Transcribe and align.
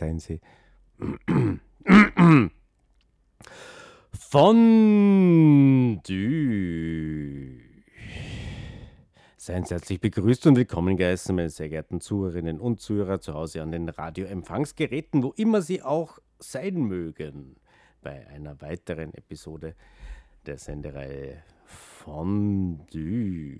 seien 0.00 0.18
Sie. 0.18 0.40
Fondue. 4.12 4.80
Seien 9.36 9.64
Sie 9.64 9.74
herzlich 9.74 10.00
begrüßt 10.00 10.46
und 10.46 10.56
willkommen 10.56 10.96
geheißen, 10.96 11.36
meine 11.36 11.50
sehr 11.50 11.68
geehrten 11.68 12.00
Zuhörerinnen 12.00 12.60
und 12.60 12.80
Zuhörer 12.80 13.20
zu 13.20 13.34
Hause 13.34 13.60
an 13.62 13.72
den 13.72 13.90
Radioempfangsgeräten, 13.90 15.22
wo 15.22 15.32
immer 15.36 15.60
Sie 15.60 15.82
auch 15.82 16.18
sein 16.38 16.76
mögen, 16.76 17.56
bei 18.00 18.26
einer 18.28 18.58
weiteren 18.62 19.12
Episode 19.12 19.74
der 20.46 20.56
Sendereihe 20.56 21.42
Fondue. 21.66 23.56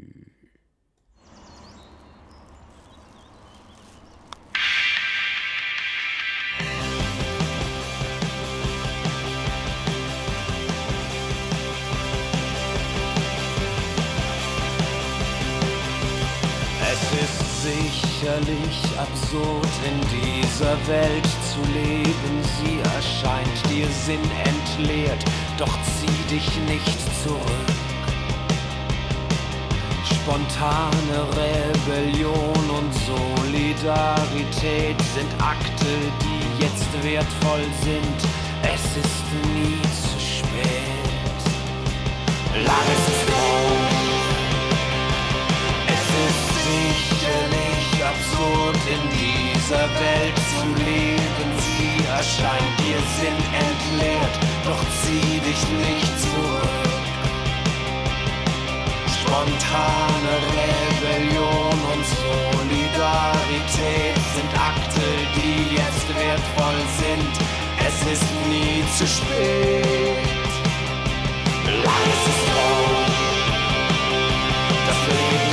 Sicherlich 18.21 18.83
absurd 18.99 19.69
in 19.87 19.99
dieser 20.21 20.77
Welt 20.87 21.27
zu 21.53 21.61
leben. 21.73 22.43
Sie 22.59 22.79
erscheint 22.97 23.71
dir 23.71 23.87
sinnentleert, 23.89 25.25
doch 25.57 25.73
zieh 25.83 26.35
dich 26.35 26.49
nicht 26.69 26.99
zurück. 27.23 27.41
Spontane 30.05 31.19
Rebellion 31.35 32.71
und 32.79 32.93
Solidarität 33.07 35.01
sind 35.15 35.33
Akte, 35.43 35.87
die 36.23 36.63
jetzt 36.63 36.93
wertvoll 37.03 37.65
sind. 37.83 38.21
Es 38.63 38.85
ist 38.97 39.25
nie 39.55 39.81
zu 39.83 40.21
spät. 40.21 41.41
Lass 42.65 42.89
es 43.09 43.29
los. 43.29 43.90
Absurd 48.51 48.77
in 48.89 49.03
dieser 49.11 49.89
Welt 50.01 50.39
zu 50.51 50.61
leben. 50.85 51.49
Sie 51.59 51.97
erscheint 52.09 52.75
dir 52.81 53.01
sinnentleert, 53.19 54.35
doch 54.65 54.83
zieh 55.03 55.41
dich 55.41 55.63
nicht 55.87 56.21
zurück. 56.21 56.91
Spontane 59.21 60.35
Rebellion 60.57 61.79
und 61.93 62.05
Solidarität 62.27 64.17
sind 64.35 64.53
Akte, 64.59 65.07
die 65.37 65.77
jetzt 65.77 66.09
wertvoll 66.09 66.81
sind. 66.99 67.35
Es 67.87 67.97
ist 68.13 68.29
nie 68.49 68.83
zu 68.97 69.07
spät. 69.07 70.29
Lass 71.85 72.23
es 72.33 72.41
los. 72.57 73.11
Das 74.87 75.01
Leben 75.07 75.50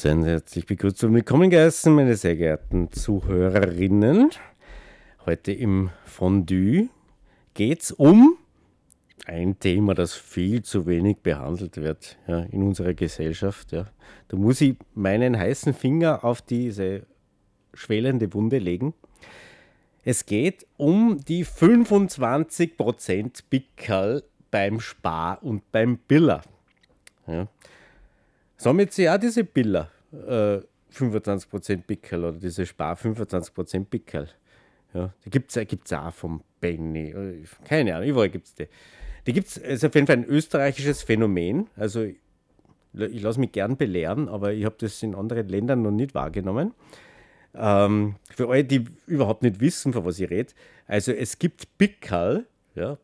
Sie 0.00 0.08
herzlich 0.08 0.64
begrüßt 0.64 1.04
und 1.04 1.12
willkommen 1.12 1.50
geheißen, 1.50 1.94
meine 1.94 2.16
sehr 2.16 2.34
geehrten 2.34 2.90
Zuhörerinnen. 2.90 4.30
Heute 5.26 5.52
im 5.52 5.90
Fondue 6.06 6.88
geht 7.52 7.82
es 7.82 7.92
um 7.92 8.38
ein 9.26 9.58
Thema, 9.58 9.92
das 9.92 10.14
viel 10.14 10.62
zu 10.62 10.86
wenig 10.86 11.18
behandelt 11.18 11.76
wird 11.76 12.16
ja, 12.26 12.38
in 12.44 12.62
unserer 12.62 12.94
Gesellschaft. 12.94 13.72
Ja. 13.72 13.88
Da 14.28 14.38
muss 14.38 14.62
ich 14.62 14.76
meinen 14.94 15.38
heißen 15.38 15.74
Finger 15.74 16.24
auf 16.24 16.40
diese 16.40 17.02
schwellende 17.74 18.32
Wunde 18.32 18.56
legen. 18.56 18.94
Es 20.02 20.24
geht 20.24 20.66
um 20.78 21.22
die 21.28 21.44
25% 21.44 23.42
Pickerl 23.50 24.22
beim 24.50 24.80
Spar 24.80 25.42
und 25.42 25.70
beim 25.70 25.98
Biller. 25.98 26.40
Ja. 27.26 27.48
Jetzt 28.64 28.98
ja 28.98 29.14
auch 29.14 29.18
diese 29.18 29.44
Biller 29.44 29.90
äh, 30.12 30.60
25% 30.92 31.82
Pickel 31.86 32.24
oder 32.24 32.38
diese 32.38 32.66
Spar 32.66 32.96
25% 32.96 33.84
Pickel. 33.84 34.28
Ja, 34.92 35.12
die 35.24 35.30
gibt 35.30 35.56
es 35.56 35.68
gibt's 35.68 35.92
auch 35.92 36.12
vom 36.12 36.42
Benny. 36.60 37.14
Keine 37.64 37.94
Ahnung, 37.94 38.08
überall 38.08 38.28
gibt 38.28 38.46
es 38.46 38.54
die. 38.54 38.66
Die 39.26 39.32
gibt 39.32 39.48
es, 39.48 39.56
ist 39.56 39.84
auf 39.84 39.94
jeden 39.94 40.06
Fall 40.06 40.16
ein 40.16 40.24
österreichisches 40.24 41.02
Phänomen. 41.02 41.68
Also 41.76 42.02
ich, 42.02 42.16
ich 42.94 43.22
lasse 43.22 43.38
mich 43.38 43.52
gern 43.52 43.76
belehren, 43.76 44.28
aber 44.28 44.52
ich 44.52 44.64
habe 44.64 44.76
das 44.78 45.02
in 45.02 45.14
anderen 45.14 45.48
Ländern 45.48 45.82
noch 45.82 45.90
nicht 45.90 46.14
wahrgenommen. 46.14 46.74
Ähm, 47.54 48.16
für 48.34 48.48
alle, 48.48 48.64
die 48.64 48.84
überhaupt 49.06 49.42
nicht 49.42 49.60
wissen, 49.60 49.92
von 49.92 50.04
was 50.04 50.18
ich 50.18 50.30
rede, 50.30 50.52
also 50.86 51.12
es 51.12 51.38
gibt 51.38 51.78
Pickel, 51.78 52.46
ja, 52.74 52.98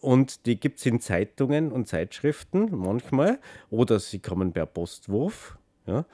und 0.00 0.46
die 0.46 0.58
gibt 0.58 0.78
es 0.78 0.86
in 0.86 1.00
Zeitungen 1.00 1.72
und 1.72 1.88
Zeitschriften 1.88 2.70
manchmal, 2.76 3.38
oder 3.70 3.98
sie 3.98 4.18
kommen 4.18 4.52
per 4.52 4.66
Postwurf, 4.66 5.58
ja, 5.86 6.04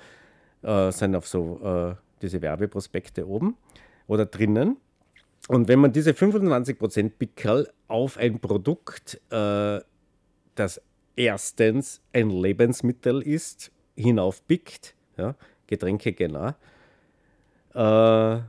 äh, 0.62 0.93
sind 0.93 1.15
auf 1.15 1.27
so 1.27 1.61
äh, 1.62 1.94
diese 2.23 2.43
Werbeprospekte 2.43 3.27
oben 3.27 3.56
oder 4.06 4.27
drinnen. 4.27 4.77
Und 5.49 5.69
wenn 5.69 5.79
man 5.79 5.93
diese 5.93 6.11
25% 6.11 7.11
Pickel 7.19 7.69
auf 7.87 8.17
ein 8.17 8.41
Produkt, 8.41 9.21
äh, 9.31 9.81
das 10.55 10.81
erstens 11.15 12.00
ein 12.12 12.31
Lebensmittel 12.31 13.23
ist, 13.23 13.71
hinaufpickt, 13.94 14.94
ja, 15.17 15.35
Getränke 15.67 16.12
genau, 16.12 16.55
äh, 17.75 18.41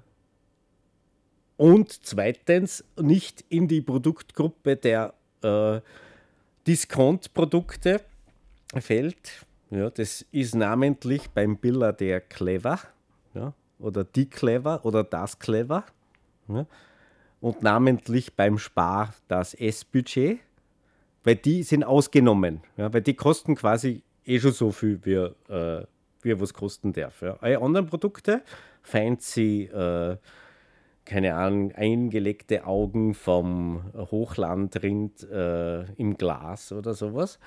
und 1.58 1.92
zweitens 2.06 2.84
nicht 3.00 3.44
in 3.50 3.68
die 3.68 3.82
Produktgruppe 3.82 4.76
der 4.76 5.14
äh, 5.44 5.82
Discount-Produkte 6.66 8.02
fällt. 8.80 9.46
Ja, 9.70 9.90
das 9.90 10.26
ist 10.32 10.56
namentlich 10.56 11.30
beim 11.30 11.58
Biller 11.58 11.94
der 11.94 12.22
Clever 12.22 12.80
ja, 13.34 13.54
oder 13.80 14.04
die 14.04 14.30
Clever 14.30 14.86
oder 14.86 15.04
das 15.04 15.40
Clever. 15.40 15.84
Ja, 16.48 16.66
und 17.42 17.62
namentlich 17.64 18.34
beim 18.36 18.58
Spar 18.58 19.14
das 19.28 19.54
S-Budget, 19.54 20.40
weil 21.24 21.36
die 21.36 21.64
sind 21.64 21.84
ausgenommen, 21.84 22.62
ja, 22.78 22.92
weil 22.94 23.02
die 23.02 23.14
kosten 23.14 23.56
quasi 23.56 24.02
eh 24.26 24.40
schon 24.40 24.52
so 24.52 24.72
viel, 24.72 25.00
wie, 25.04 25.14
äh, 25.14 25.86
wie 26.22 26.40
was 26.40 26.54
kosten 26.54 26.94
darf. 26.94 27.22
Ja. 27.22 27.38
Alle 27.42 27.62
anderen 27.62 27.86
Produkte, 27.88 28.42
fancy, 28.82 29.64
äh, 29.64 30.18
keine 31.08 31.36
Ahnung, 31.36 31.72
eingelegte 31.72 32.68
Augen 32.68 33.14
vom 33.14 33.82
Hochlandrind 33.96 35.24
äh, 35.24 35.84
im 35.94 36.18
Glas 36.18 36.74
oder 36.74 36.94
sowas. 36.94 37.40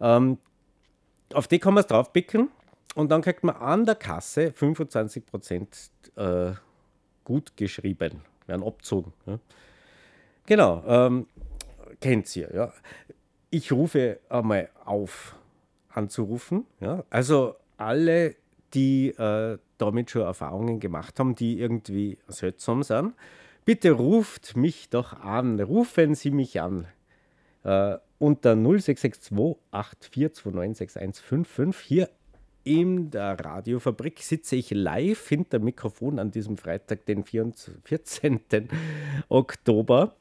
Ähm, 0.00 0.38
auf 1.34 1.46
die 1.46 1.58
kann 1.58 1.74
man 1.74 1.82
es 1.82 1.86
draufpicken 1.86 2.48
und 2.94 3.10
dann 3.10 3.20
kriegt 3.20 3.44
man 3.44 3.56
an 3.56 3.84
der 3.84 3.94
Kasse 3.94 4.54
25% 4.56 5.90
äh, 6.16 6.54
gut 7.24 7.56
geschrieben, 7.56 8.22
werden 8.46 8.62
abgezogen. 8.64 9.12
Ja. 9.26 9.38
Genau, 10.46 10.82
ähm, 10.86 11.26
kennt 12.00 12.34
ihr. 12.36 12.54
Ja. 12.54 12.72
Ich 13.50 13.70
rufe 13.70 14.18
einmal 14.30 14.70
auf, 14.84 15.36
anzurufen. 15.90 16.66
Ja. 16.80 17.04
Also 17.10 17.56
alle, 17.76 18.36
die 18.74 19.08
äh, 19.08 19.58
damit 19.78 20.10
schon 20.10 20.22
Erfahrungen 20.22 20.80
gemacht 20.80 21.18
haben, 21.18 21.34
die 21.34 21.60
irgendwie 21.60 22.18
seltsam 22.28 22.82
sind, 22.82 23.14
bitte 23.64 23.92
ruft 23.92 24.56
mich 24.56 24.90
doch 24.90 25.14
an, 25.20 25.60
rufen 25.60 26.14
Sie 26.14 26.30
mich 26.30 26.60
an. 26.60 26.86
Äh, 27.62 27.96
unter 28.18 28.56
0662 28.56 29.32
84296155 29.72 31.74
hier 31.84 32.10
in 32.64 33.10
der 33.10 33.38
Radiofabrik 33.38 34.22
sitze 34.22 34.56
ich 34.56 34.70
live 34.70 35.28
hinter 35.28 35.58
Mikrofon 35.58 36.18
an 36.18 36.30
diesem 36.30 36.56
Freitag, 36.56 37.04
den 37.04 37.24
14. 37.24 38.40
Oktober 39.28 40.16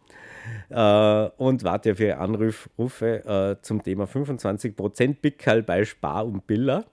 äh, 0.70 1.30
und 1.38 1.64
warte 1.64 1.94
auf 1.94 2.00
Ihre 2.02 2.18
Anrufe 2.18 3.58
äh, 3.58 3.62
zum 3.62 3.82
Thema 3.82 4.06
25% 4.06 5.16
Bickerl 5.22 5.64
bei 5.64 5.86
Spar 5.86 6.26
und 6.26 6.46
Biller. 6.46 6.86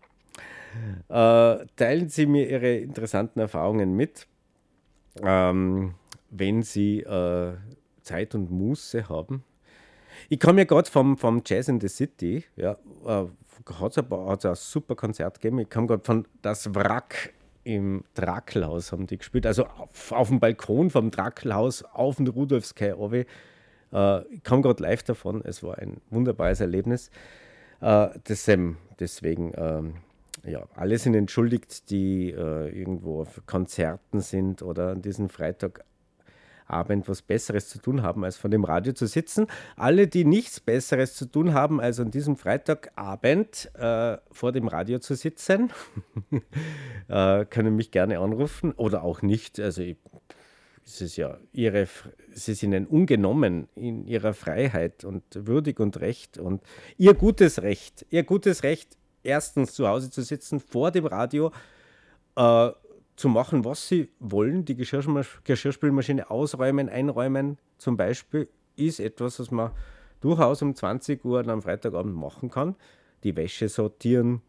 Äh, 1.08 1.66
teilen 1.76 2.08
Sie 2.08 2.26
mir 2.26 2.48
Ihre 2.48 2.76
interessanten 2.76 3.40
Erfahrungen 3.40 3.94
mit. 3.94 4.26
Ähm, 5.22 5.94
wenn 6.30 6.62
Sie 6.62 7.00
äh, 7.00 7.54
Zeit 8.02 8.34
und 8.34 8.50
Muße 8.50 9.08
haben. 9.08 9.44
Ich 10.28 10.38
komme 10.38 10.60
ja 10.60 10.64
gerade 10.64 10.90
vom, 10.90 11.16
vom 11.16 11.42
Jazz 11.44 11.68
in 11.68 11.80
the 11.80 11.88
City. 11.88 12.44
Ja, 12.56 12.76
äh, 13.04 13.26
hat 13.74 13.98
es 13.98 14.44
ein 14.44 14.54
super 14.54 14.94
Konzert 14.94 15.40
gegeben. 15.40 15.58
Ich 15.60 15.70
komme 15.70 15.86
gerade 15.86 16.04
von 16.04 16.26
Das 16.42 16.74
Wrack 16.74 17.32
im 17.64 18.04
Drakelhaus 18.14 18.92
haben 18.92 19.06
die 19.06 19.18
gespielt. 19.18 19.46
Also 19.46 19.66
auf, 19.66 20.12
auf 20.12 20.28
dem 20.28 20.40
Balkon 20.40 20.90
vom 20.90 21.10
Drakelhaus 21.10 21.82
auf 21.84 22.16
den 22.16 22.28
Rudolfskai 22.28 22.92
runter. 22.92 23.24
Äh, 23.92 24.34
ich 24.34 24.44
komme 24.44 24.62
gerade 24.62 24.82
live 24.82 25.02
davon. 25.02 25.42
Es 25.44 25.62
war 25.62 25.78
ein 25.78 26.00
wunderbares 26.10 26.60
Erlebnis. 26.60 27.10
Äh, 27.80 28.08
deswegen, 28.28 29.52
ähm, 29.56 29.94
ja, 30.46 30.66
alle 30.74 30.98
sind 30.98 31.14
entschuldigt, 31.14 31.90
die 31.90 32.30
äh, 32.30 32.68
irgendwo 32.68 33.22
auf 33.22 33.42
Konzerten 33.46 34.20
sind 34.20 34.62
oder 34.62 34.90
an 34.90 35.02
diesem 35.02 35.28
Freitag 35.28 35.84
Abend 36.70 37.08
was 37.08 37.22
Besseres 37.22 37.68
zu 37.68 37.78
tun 37.78 38.02
haben, 38.02 38.24
als 38.24 38.36
vor 38.36 38.48
dem 38.48 38.64
Radio 38.64 38.92
zu 38.92 39.06
sitzen. 39.06 39.46
Alle, 39.76 40.06
die 40.06 40.24
nichts 40.24 40.60
Besseres 40.60 41.14
zu 41.14 41.26
tun 41.26 41.52
haben, 41.52 41.80
als 41.80 42.00
an 42.00 42.10
diesem 42.10 42.36
Freitagabend 42.36 43.70
äh, 43.74 44.18
vor 44.30 44.52
dem 44.52 44.68
Radio 44.68 45.00
zu 45.00 45.14
sitzen, 45.14 45.70
äh, 47.08 47.44
können 47.44 47.76
mich 47.76 47.90
gerne 47.90 48.20
anrufen 48.20 48.72
oder 48.72 49.02
auch 49.02 49.22
nicht. 49.22 49.58
Also 49.58 49.82
ich, 49.82 49.96
es 50.84 51.00
ist 51.00 51.16
ja 51.16 51.38
ihre, 51.52 51.88
sie 52.32 52.54
sind 52.54 52.72
ihnen 52.72 52.86
ungenommen 52.86 53.68
in 53.74 54.06
ihrer 54.06 54.32
Freiheit 54.32 55.04
und 55.04 55.22
würdig 55.32 55.80
und 55.80 56.00
recht 56.00 56.38
und 56.38 56.62
ihr 56.96 57.14
gutes 57.14 57.62
Recht, 57.62 58.06
ihr 58.10 58.22
gutes 58.22 58.62
Recht, 58.62 58.96
erstens 59.22 59.74
zu 59.74 59.86
Hause 59.88 60.10
zu 60.10 60.22
sitzen 60.22 60.60
vor 60.60 60.90
dem 60.90 61.06
Radio. 61.06 61.52
Äh, 62.36 62.70
zu 63.20 63.28
machen, 63.28 63.66
was 63.66 63.86
sie 63.86 64.08
wollen, 64.18 64.64
die 64.64 64.74
Geschirrspülmaschine 64.74 66.30
ausräumen, 66.30 66.88
einräumen 66.88 67.58
zum 67.76 67.98
Beispiel, 67.98 68.48
ist 68.76 68.98
etwas, 68.98 69.38
was 69.38 69.50
man 69.50 69.72
durchaus 70.22 70.62
um 70.62 70.74
20 70.74 71.22
Uhr 71.26 71.46
am 71.46 71.60
Freitagabend 71.60 72.16
machen 72.16 72.50
kann. 72.50 72.76
Die 73.22 73.36
Wäsche 73.36 73.68
sortieren 73.68 74.40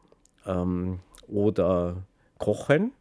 ähm, 0.46 1.00
oder 1.28 2.04
kochen, 2.38 2.94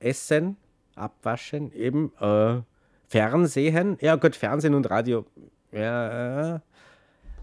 essen, 0.00 0.58
abwaschen, 0.96 1.72
eben 1.72 2.12
äh, 2.20 2.60
Fernsehen. 3.08 3.96
Ja, 4.02 4.16
gut, 4.16 4.36
Fernsehen 4.36 4.74
und 4.74 4.90
Radio. 4.90 5.24
Ja, 5.72 6.60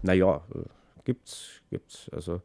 naja, 0.02 0.42
gibt's, 1.04 1.60
gibt's. 1.70 2.08
Also, 2.12 2.40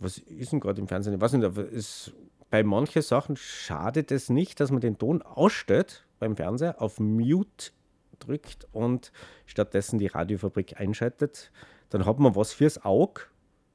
was 0.00 0.18
ist 0.18 0.52
denn 0.52 0.60
gerade 0.60 0.80
im 0.80 0.88
Fernsehen? 0.88 1.14
Ich 1.14 1.20
weiß 1.20 1.32
nicht, 1.32 1.44
aber 1.44 1.70
es 1.72 2.12
bei 2.50 2.62
manchen 2.62 3.02
Sachen 3.02 3.36
schadet 3.36 4.10
es 4.10 4.30
nicht, 4.30 4.60
dass 4.60 4.70
man 4.70 4.80
den 4.80 4.98
Ton 4.98 5.22
ausstellt 5.22 6.06
beim 6.18 6.36
Fernseher, 6.36 6.80
auf 6.80 6.98
Mute 6.98 7.72
drückt 8.18 8.66
und 8.72 9.12
stattdessen 9.46 9.98
die 9.98 10.06
Radiofabrik 10.06 10.80
einschaltet. 10.80 11.52
Dann 11.90 12.06
hat 12.06 12.18
man 12.18 12.34
was 12.34 12.52
fürs 12.52 12.84
Auge, 12.84 13.22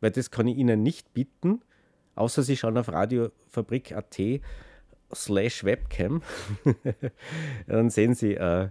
weil 0.01 0.12
das 0.12 0.32
kann 0.32 0.48
ich 0.48 0.58
Ihnen 0.58 0.84
nicht 0.84 1.13
bieten, 1.13 1.62
außer 2.15 2.44
Sie 2.44 2.58
schauen 2.58 2.77
auf 2.77 2.89
radiofabrik.at 2.89 4.42
slash 5.13 5.63
Webcam. 5.63 6.22
Dann 7.68 7.89
sehen 7.89 8.15
Sie, 8.15 8.36
äh, 8.36 8.70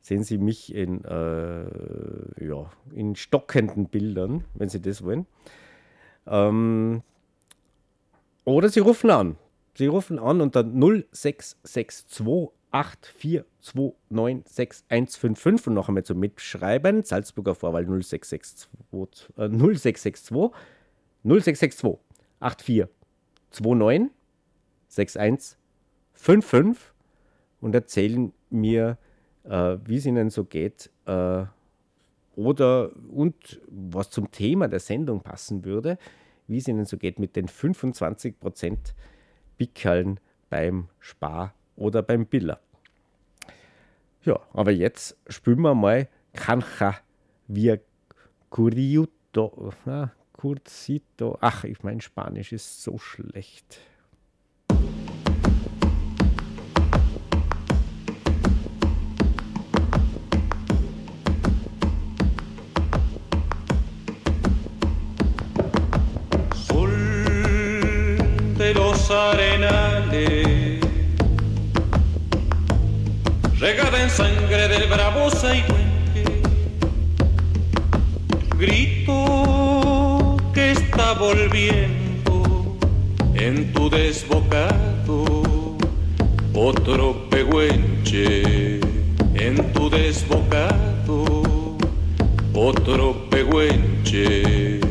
sehen 0.00 0.24
Sie 0.24 0.38
mich 0.38 0.74
in, 0.74 1.04
äh, 1.04 2.44
ja, 2.44 2.70
in 2.92 3.16
stockenden 3.16 3.88
Bildern, 3.88 4.44
wenn 4.54 4.68
Sie 4.68 4.82
das 4.82 5.02
wollen. 5.02 5.26
Ähm, 6.26 7.02
oder 8.44 8.68
Sie 8.68 8.80
rufen 8.80 9.10
an. 9.10 9.36
Sie 9.74 9.86
rufen 9.86 10.18
an 10.18 10.40
unter 10.40 10.62
0662 10.62 12.50
84296155 12.72 15.68
und 15.68 15.74
noch 15.74 15.88
einmal 15.88 16.04
zum 16.04 16.18
Mitschreiben. 16.20 17.02
Salzburger 17.02 17.54
Vorwahl 17.54 17.84
0662, 17.84 18.68
äh, 18.92 19.06
0662 19.48 20.36
0662 21.24 21.98
8429 22.40 24.10
6155 24.88 26.92
und 27.60 27.74
erzählen 27.74 28.32
mir, 28.50 28.98
äh, 29.44 29.78
wie 29.84 29.96
es 29.96 30.06
ihnen 30.06 30.30
so 30.30 30.44
geht 30.44 30.90
äh, 31.06 31.44
oder 32.36 32.92
und 33.08 33.60
was 33.68 34.10
zum 34.10 34.30
Thema 34.30 34.68
der 34.68 34.80
Sendung 34.80 35.20
passen 35.20 35.64
würde 35.64 35.98
wie 36.48 36.58
es 36.58 36.68
Ihnen 36.68 36.84
so 36.84 36.96
geht 36.96 37.18
mit 37.18 37.36
den 37.36 37.48
25% 37.48 38.76
Pickeln 39.58 40.20
beim 40.48 40.88
Spar 41.00 41.54
oder 41.76 42.02
beim 42.02 42.26
Biller. 42.26 42.60
Ja, 44.24 44.40
aber 44.52 44.72
jetzt 44.72 45.16
spüren 45.28 45.60
wir 45.60 45.74
mal 45.74 46.08
Cancha 46.32 46.96
via 47.48 47.78
Curiuto. 48.50 49.72
Ah, 49.86 50.10
Cursito. 50.32 51.38
Ach, 51.40 51.64
ich 51.64 51.82
mein 51.82 52.00
Spanisch 52.00 52.52
ist 52.52 52.82
so 52.82 52.98
schlecht. 52.98 53.78
Regada 73.66 74.00
en 74.00 74.10
sangre 74.10 74.68
del 74.68 74.86
bravo 74.86 75.28
Saigüenque, 75.28 76.24
grito 78.56 80.36
que 80.54 80.70
está 80.70 81.14
volviendo 81.14 82.76
en 83.34 83.72
tu 83.72 83.90
desbocado 83.90 85.24
otro 86.54 87.28
pehuenche 87.28 88.78
en 89.34 89.72
tu 89.72 89.90
desbocado, 89.90 91.24
otro 92.54 93.28
pehuenche. 93.28 94.85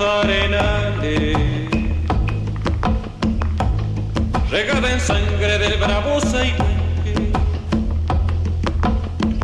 arenales, 0.00 1.36
regada 4.50 4.92
en 4.92 5.00
sangre 5.00 5.58
del 5.58 5.78
bravosa 5.78 6.44
y 6.44 6.54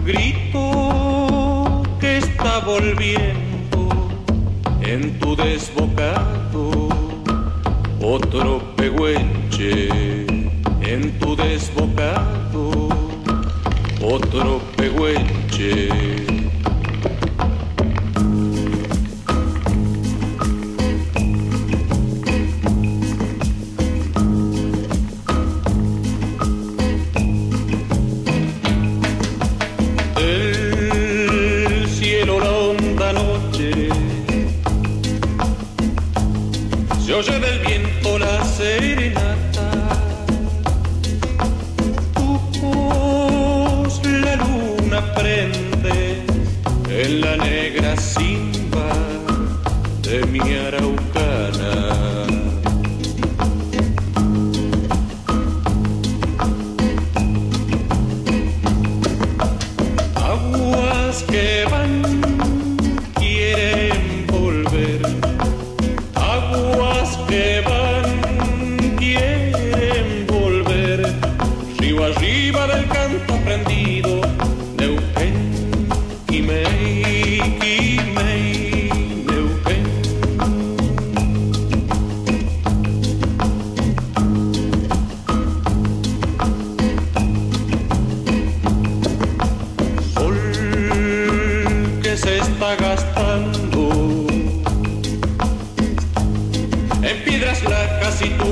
grito 0.05 1.83
que 2.01 2.19
está 2.19 2.59
volviendo 2.61 3.89
en 4.83 5.19
tu 5.19 5.37
desbocado. 5.37 6.89
Otro 8.01 8.61
pehuenche 8.77 9.89
en 10.83 11.19
tu 11.19 11.37
desbocado. 11.37 12.89
Otro 14.03 14.61
pehuenche. 14.77 16.32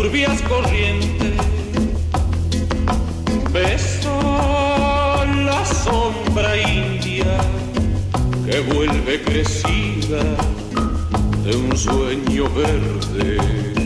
turbias 0.03 0.41
corrientes, 0.49 1.35
beso 3.53 5.25
la 5.45 5.63
sombra 5.67 6.57
india 6.57 7.27
que 8.47 8.61
vuelve 8.61 9.21
crecida 9.21 10.23
de 11.45 11.55
un 11.55 11.77
sueño 11.77 12.49
verde. 12.55 13.80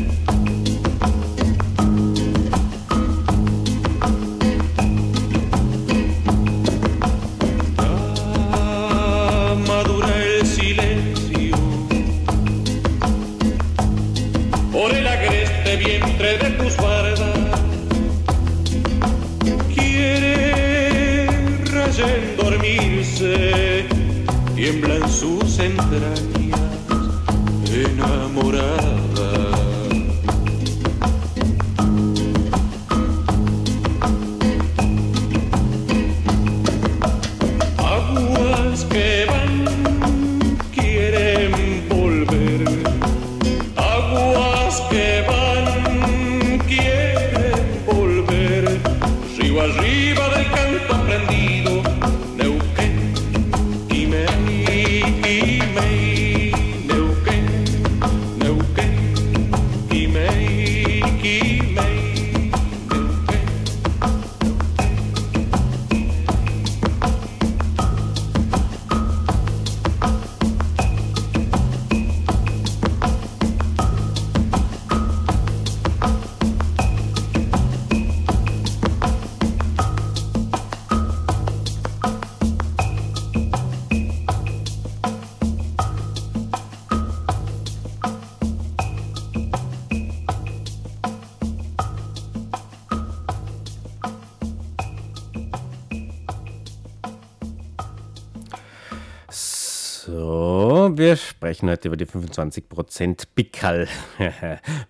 Wir 100.09 101.17
sprechen 101.17 101.71
heute 101.71 101.89
über 101.89 101.97
die 101.97 102.07
25% 102.07 103.25
Pickerl 103.35 103.89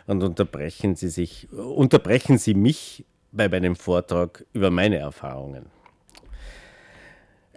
und 0.07 0.23
unterbrechen 0.23 0.95
Sie, 0.95 1.09
sich, 1.09 1.49
unterbrechen 1.53 2.39
Sie 2.39 2.55
mich 2.55 3.05
bei 3.33 3.49
meinem 3.49 3.75
Vortrag 3.77 4.45
über 4.53 4.71
meine 4.71 4.97
Erfahrungen. 4.97 5.67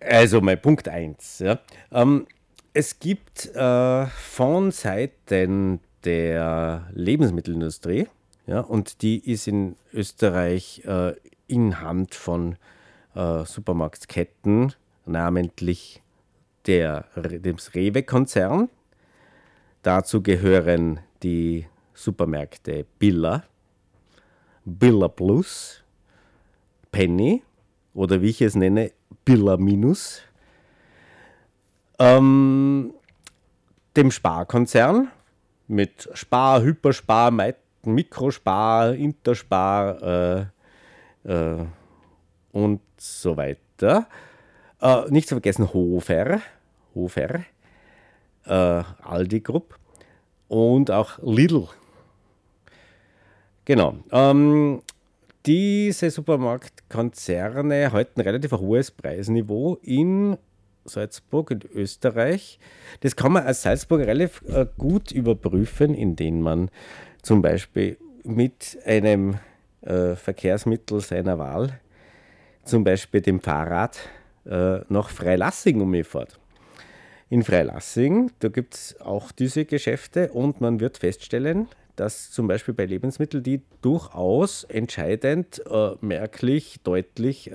Also 0.01 0.41
mein 0.41 0.61
Punkt 0.61 0.87
1. 0.87 1.39
Ja. 1.39 1.59
Ähm, 1.91 2.25
es 2.73 2.99
gibt 2.99 3.53
äh, 3.55 4.05
von 4.05 4.71
Seiten 4.71 5.79
der 6.03 6.87
Lebensmittelindustrie 6.93 8.07
ja, 8.49 8.61
und 8.61 9.03
die 9.03 9.19
ist 9.31 9.47
in 9.47 9.75
Österreich 9.93 10.83
äh, 10.85 11.13
in 11.45 11.81
Hand 11.81 12.15
von 12.15 12.55
äh, 13.13 13.45
Supermarktketten, 13.45 14.73
namentlich 15.05 16.01
der, 16.65 17.05
dem 17.15 17.57
Rewe-Konzern. 17.75 18.69
Dazu 19.83 20.23
gehören 20.23 20.99
die 21.21 21.67
Supermärkte 21.93 22.87
Billa, 22.97 23.43
Billa 24.65 25.07
Plus, 25.07 25.83
Penny 26.91 27.43
oder 27.93 28.21
wie 28.21 28.29
ich 28.29 28.41
es 28.41 28.55
nenne, 28.55 28.93
Billa 29.25 29.57
Minus, 29.57 30.21
ähm, 31.99 32.95
dem 33.95 34.09
Sparkonzern 34.09 35.11
mit 35.69 36.09
Spar, 36.13 36.61
Hyperspar, 36.61 37.31
Mikrospar, 37.83 38.93
Interspar 38.93 40.49
äh, 41.23 41.31
äh, 41.31 41.65
und 42.51 42.81
so 42.97 43.37
weiter. 43.37 44.07
Äh, 44.81 45.09
nicht 45.09 45.27
zu 45.29 45.35
vergessen 45.35 45.71
Hofer, 45.73 46.41
Hofer, 46.95 47.45
äh, 48.45 48.83
Aldi 49.03 49.39
Group 49.41 49.77
und 50.47 50.91
auch 50.91 51.19
Lidl. 51.21 51.67
Genau. 53.65 53.97
Ähm, 54.11 54.81
diese 55.45 56.09
Supermarktkonzerne 56.09 57.91
halten 57.91 58.21
relativ 58.21 58.51
hohes 58.53 58.91
Preisniveau 58.91 59.77
in 59.83 60.37
Salzburg 60.89 61.51
in 61.51 61.61
Österreich. 61.73 62.59
Das 63.01 63.15
kann 63.15 63.31
man 63.31 63.45
als 63.45 63.61
Salzburger 63.61 64.07
relativ 64.07 64.43
äh, 64.47 64.65
gut 64.77 65.11
überprüfen, 65.11 65.93
indem 65.93 66.41
man 66.41 66.69
zum 67.21 67.41
Beispiel 67.41 67.97
mit 68.23 68.77
einem 68.85 69.35
äh, 69.81 70.15
Verkehrsmittel 70.15 70.99
seiner 70.99 71.37
Wahl, 71.37 71.79
zum 72.63 72.83
Beispiel 72.83 73.21
dem 73.21 73.39
Fahrrad, 73.39 73.97
äh, 74.45 74.79
nach 74.89 75.09
Freilassing 75.09 75.81
umfährt. 75.81 76.39
In 77.29 77.43
Freilassing, 77.43 78.31
da 78.39 78.49
gibt 78.49 78.73
es 78.73 78.99
auch 78.99 79.31
diese 79.31 79.65
Geschäfte 79.65 80.31
und 80.31 80.61
man 80.61 80.79
wird 80.79 80.97
feststellen, 80.97 81.67
dass 81.95 82.31
zum 82.31 82.47
Beispiel 82.47 82.73
bei 82.73 82.85
Lebensmitteln, 82.85 83.43
die 83.43 83.61
durchaus 83.81 84.63
entscheidend, 84.63 85.61
äh, 85.69 85.91
merklich, 86.01 86.79
deutlich 86.83 87.51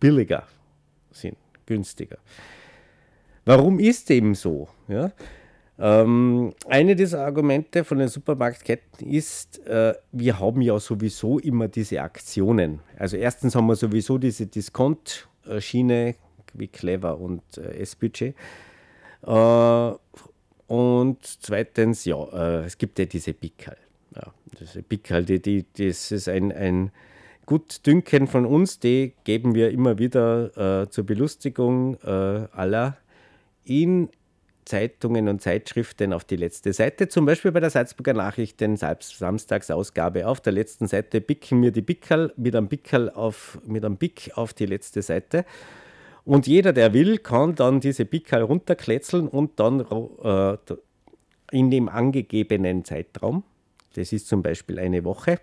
billiger 0.00 0.46
sind 1.10 1.36
günstiger. 1.68 2.18
Warum 3.44 3.78
ist 3.78 4.08
dem 4.08 4.34
so? 4.34 4.68
Ja? 4.88 5.12
Ähm, 5.78 6.54
eine 6.66 6.96
dieser 6.96 7.24
Argumente 7.24 7.84
von 7.84 7.98
den 7.98 8.08
Supermarktketten 8.08 9.08
ist, 9.08 9.64
äh, 9.66 9.94
wir 10.10 10.40
haben 10.40 10.60
ja 10.60 10.78
sowieso 10.80 11.38
immer 11.38 11.68
diese 11.68 12.02
Aktionen. 12.02 12.80
Also 12.98 13.16
erstens 13.16 13.54
haben 13.54 13.66
wir 13.66 13.76
sowieso 13.76 14.18
diese 14.18 14.46
Discount-Schiene 14.46 16.16
wie 16.54 16.68
Clever 16.68 17.20
und 17.20 17.42
äh, 17.58 17.78
S-Budget. 17.82 18.34
Äh, 19.24 19.92
und 20.66 21.18
zweitens, 21.22 22.04
ja, 22.04 22.24
äh, 22.32 22.64
es 22.64 22.76
gibt 22.76 22.98
ja 22.98 23.04
diese 23.04 23.32
Pickerl. 23.32 23.76
Ja, 24.16 24.32
diese 24.60 24.82
Pickerl, 24.82 25.24
die, 25.24 25.40
die, 25.40 25.64
das 25.76 26.10
ist 26.10 26.28
ein, 26.28 26.50
ein 26.50 26.90
Gutdünken 27.48 28.26
von 28.26 28.44
uns, 28.44 28.78
die 28.78 29.14
geben 29.24 29.54
wir 29.54 29.70
immer 29.70 29.98
wieder 29.98 30.82
äh, 30.82 30.90
zur 30.90 31.04
Belustigung 31.04 31.94
äh, 32.04 32.10
aller 32.52 32.98
in 33.64 34.10
Zeitungen 34.66 35.28
und 35.28 35.40
Zeitschriften 35.40 36.12
auf 36.12 36.24
die 36.24 36.36
letzte 36.36 36.74
Seite. 36.74 37.08
Zum 37.08 37.24
Beispiel 37.24 37.50
bei 37.50 37.60
der 37.60 37.70
Salzburger 37.70 38.12
Nachrichten 38.12 38.76
Samstagsausgabe. 38.76 40.26
Auf 40.28 40.42
der 40.42 40.52
letzten 40.52 40.88
Seite 40.88 41.22
bicken 41.22 41.62
wir 41.62 41.70
die 41.70 41.80
Pickerl 41.80 42.34
mit 42.36 42.54
einem 42.54 42.68
Pickerl 42.68 43.08
auf, 43.08 43.58
mit 43.64 43.82
einem 43.82 43.96
Pick 43.96 44.32
auf 44.34 44.52
die 44.52 44.66
letzte 44.66 45.00
Seite. 45.00 45.46
Und 46.26 46.46
jeder, 46.46 46.74
der 46.74 46.92
will, 46.92 47.16
kann 47.16 47.54
dann 47.54 47.80
diese 47.80 48.04
Pickerl 48.04 48.42
runterkletzeln 48.42 49.26
und 49.26 49.58
dann 49.58 49.86
äh, 50.22 50.58
in 51.50 51.70
dem 51.70 51.88
angegebenen 51.88 52.84
Zeitraum, 52.84 53.42
das 53.94 54.12
ist 54.12 54.28
zum 54.28 54.42
Beispiel 54.42 54.78
eine 54.78 55.02
Woche, 55.04 55.40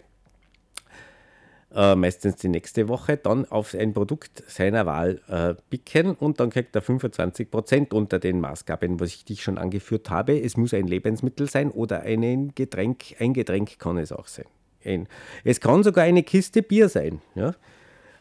äh, 1.75 1.95
meistens 1.95 2.37
die 2.37 2.47
nächste 2.47 2.87
Woche, 2.87 3.17
dann 3.17 3.45
auf 3.45 3.75
ein 3.75 3.93
Produkt 3.93 4.43
seiner 4.47 4.85
Wahl 4.85 5.21
äh, 5.27 5.55
picken 5.69 6.15
und 6.15 6.39
dann 6.39 6.49
kriegt 6.49 6.75
er 6.75 6.81
25% 6.81 7.93
unter 7.93 8.17
den 8.17 8.39
Maßgaben, 8.39 8.99
was 8.99 9.09
ich 9.09 9.25
dich 9.25 9.43
schon 9.43 9.57
angeführt 9.57 10.09
habe. 10.09 10.39
Es 10.39 10.55
muss 10.55 10.73
ein 10.73 10.87
Lebensmittel 10.87 11.49
sein 11.49 11.71
oder 11.71 12.01
ein 12.01 12.53
Getränk, 12.55 13.15
ein 13.19 13.33
Getränk 13.33 13.77
kann 13.77 13.97
es 13.97 14.11
auch 14.11 14.27
sein. 14.27 14.45
Ein, 14.85 15.07
es 15.43 15.59
kann 15.59 15.83
sogar 15.83 16.05
eine 16.05 16.23
Kiste 16.23 16.61
Bier 16.61 16.87
sein. 16.87 17.21
Ja? 17.35 17.55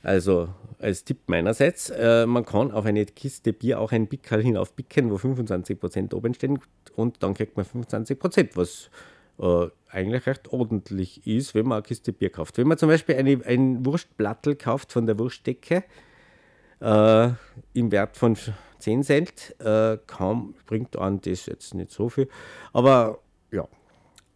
Also 0.02 0.48
als 0.80 1.04
Tipp 1.04 1.20
meinerseits, 1.28 1.90
äh, 1.90 2.26
man 2.26 2.44
kann 2.44 2.72
auf 2.72 2.84
eine 2.84 3.06
Kiste 3.06 3.52
Bier 3.52 3.80
auch 3.80 3.92
ein 3.92 4.08
Pickel 4.08 4.42
hinaufpicken, 4.42 5.10
wo 5.10 5.16
25% 5.16 6.12
oben 6.14 6.34
stehen 6.34 6.58
und 6.96 7.22
dann 7.22 7.34
kriegt 7.34 7.56
man 7.56 7.64
25%, 7.64 8.50
was 8.54 8.90
äh, 9.38 9.66
eigentlich 9.88 10.26
recht 10.26 10.52
ordentlich 10.52 11.26
ist, 11.26 11.54
wenn 11.54 11.66
man 11.66 11.76
eine 11.76 11.82
Kiste 11.82 12.12
Bier 12.12 12.30
kauft. 12.30 12.58
Wenn 12.58 12.66
man 12.66 12.78
zum 12.78 12.88
Beispiel 12.88 13.16
eine, 13.16 13.40
ein 13.44 13.84
Wurstplattel 13.86 14.56
kauft 14.56 14.92
von 14.92 15.06
der 15.06 15.18
Wurstdecke 15.18 15.84
äh, 16.80 17.28
im 17.74 17.92
Wert 17.92 18.16
von 18.16 18.36
10 18.78 19.02
Cent, 19.02 19.54
äh, 19.60 19.98
kaum 20.06 20.54
bringt 20.66 20.96
an 20.98 21.20
das 21.20 21.46
jetzt 21.46 21.74
nicht 21.74 21.90
so 21.90 22.08
viel. 22.08 22.28
Aber 22.72 23.20
ja, 23.50 23.66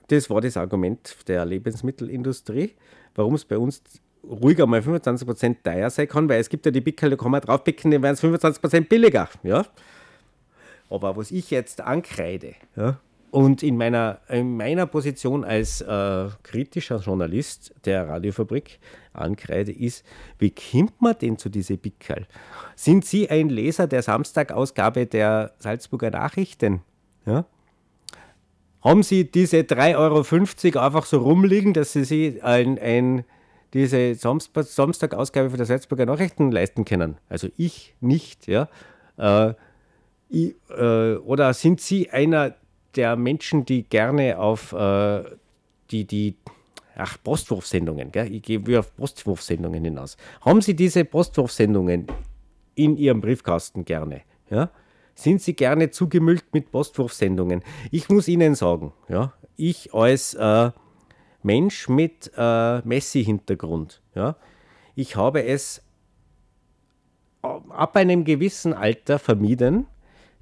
das 0.08 0.30
war 0.30 0.40
das 0.40 0.56
Argument 0.56 1.16
der 1.26 1.44
Lebensmittelindustrie, 1.44 2.74
warum 3.14 3.34
es 3.34 3.44
bei 3.44 3.58
uns 3.58 3.82
ruhiger 4.24 4.66
mal 4.66 4.80
25% 4.80 5.56
teuer 5.62 5.90
sein 5.90 6.08
kann, 6.08 6.28
weil 6.28 6.40
es 6.40 6.48
gibt 6.48 6.66
ja 6.66 6.72
die 6.72 6.80
Pickel, 6.80 7.10
da 7.10 7.16
kann 7.16 7.30
man 7.30 7.40
draufpicken, 7.40 7.90
die 7.90 8.02
werden 8.02 8.14
es 8.14 8.22
25% 8.22 8.88
billiger. 8.88 9.28
Ja? 9.42 9.66
Aber 10.90 11.16
was 11.16 11.30
ich 11.30 11.50
jetzt 11.50 11.80
ankreide, 11.80 12.54
ja, 12.76 12.98
und 13.30 13.62
in 13.62 13.76
meiner, 13.76 14.20
in 14.28 14.56
meiner 14.56 14.86
Position 14.86 15.44
als 15.44 15.80
äh, 15.80 16.28
kritischer 16.42 16.98
Journalist 16.98 17.74
der 17.84 18.08
Radiofabrik 18.08 18.78
ankreide, 19.12 19.72
ist, 19.72 20.04
wie 20.38 20.50
kommt 20.50 21.00
man 21.00 21.16
denn 21.18 21.36
zu 21.36 21.48
diese 21.48 21.76
Pickerl? 21.76 22.26
Sind 22.76 23.04
Sie 23.04 23.28
ein 23.28 23.48
Leser 23.48 23.86
der 23.86 24.02
Samstagausgabe 24.02 25.06
der 25.06 25.52
Salzburger 25.58 26.10
Nachrichten? 26.10 26.82
Ja? 27.26 27.44
Haben 28.80 29.02
Sie 29.02 29.30
diese 29.30 29.58
3,50 29.58 29.96
Euro 30.76 30.86
einfach 30.86 31.04
so 31.04 31.18
rumliegen, 31.18 31.74
dass 31.74 31.92
Sie 31.92 32.04
sich 32.04 32.42
ein, 32.42 32.78
ein, 32.78 33.24
diese 33.74 34.14
Samstagausgabe 34.14 35.50
von 35.50 35.58
der 35.58 35.66
Salzburger 35.66 36.06
Nachrichten 36.06 36.50
leisten 36.50 36.84
können? 36.84 37.18
Also 37.28 37.48
ich 37.56 37.94
nicht. 38.00 38.46
Ja? 38.46 38.68
Äh, 39.16 39.54
ich, 40.28 40.54
äh, 40.70 41.16
oder 41.16 41.52
sind 41.54 41.80
Sie 41.80 42.10
einer 42.10 42.54
der 42.98 43.16
Menschen, 43.16 43.64
die 43.64 43.84
gerne 43.84 44.38
auf 44.38 44.72
äh, 44.72 45.22
die, 45.90 46.04
die 46.04 46.36
ach, 46.96 47.16
Postwurfsendungen, 47.22 48.10
gell? 48.12 48.30
ich 48.30 48.42
gehe 48.42 48.78
auf 48.78 48.94
Postwurfsendungen 48.96 49.84
hinaus. 49.84 50.16
Haben 50.42 50.60
Sie 50.60 50.74
diese 50.74 51.04
Postwurfsendungen 51.04 52.08
in 52.74 52.96
Ihrem 52.96 53.20
Briefkasten 53.20 53.84
gerne? 53.84 54.22
Ja? 54.50 54.70
Sind 55.14 55.40
Sie 55.40 55.54
gerne 55.54 55.90
zugemüllt 55.90 56.44
mit 56.52 56.70
Postwurfsendungen? 56.72 57.62
Ich 57.90 58.08
muss 58.08 58.28
Ihnen 58.28 58.54
sagen, 58.54 58.92
ja, 59.08 59.32
ich 59.56 59.94
als 59.94 60.34
äh, 60.34 60.70
Mensch 61.42 61.88
mit 61.88 62.32
äh, 62.36 62.80
Messi-Hintergrund, 62.80 64.02
ja, 64.14 64.36
ich 64.96 65.14
habe 65.14 65.44
es 65.44 65.82
ab 67.42 67.96
einem 67.96 68.24
gewissen 68.24 68.74
Alter 68.74 69.20
vermieden, 69.20 69.86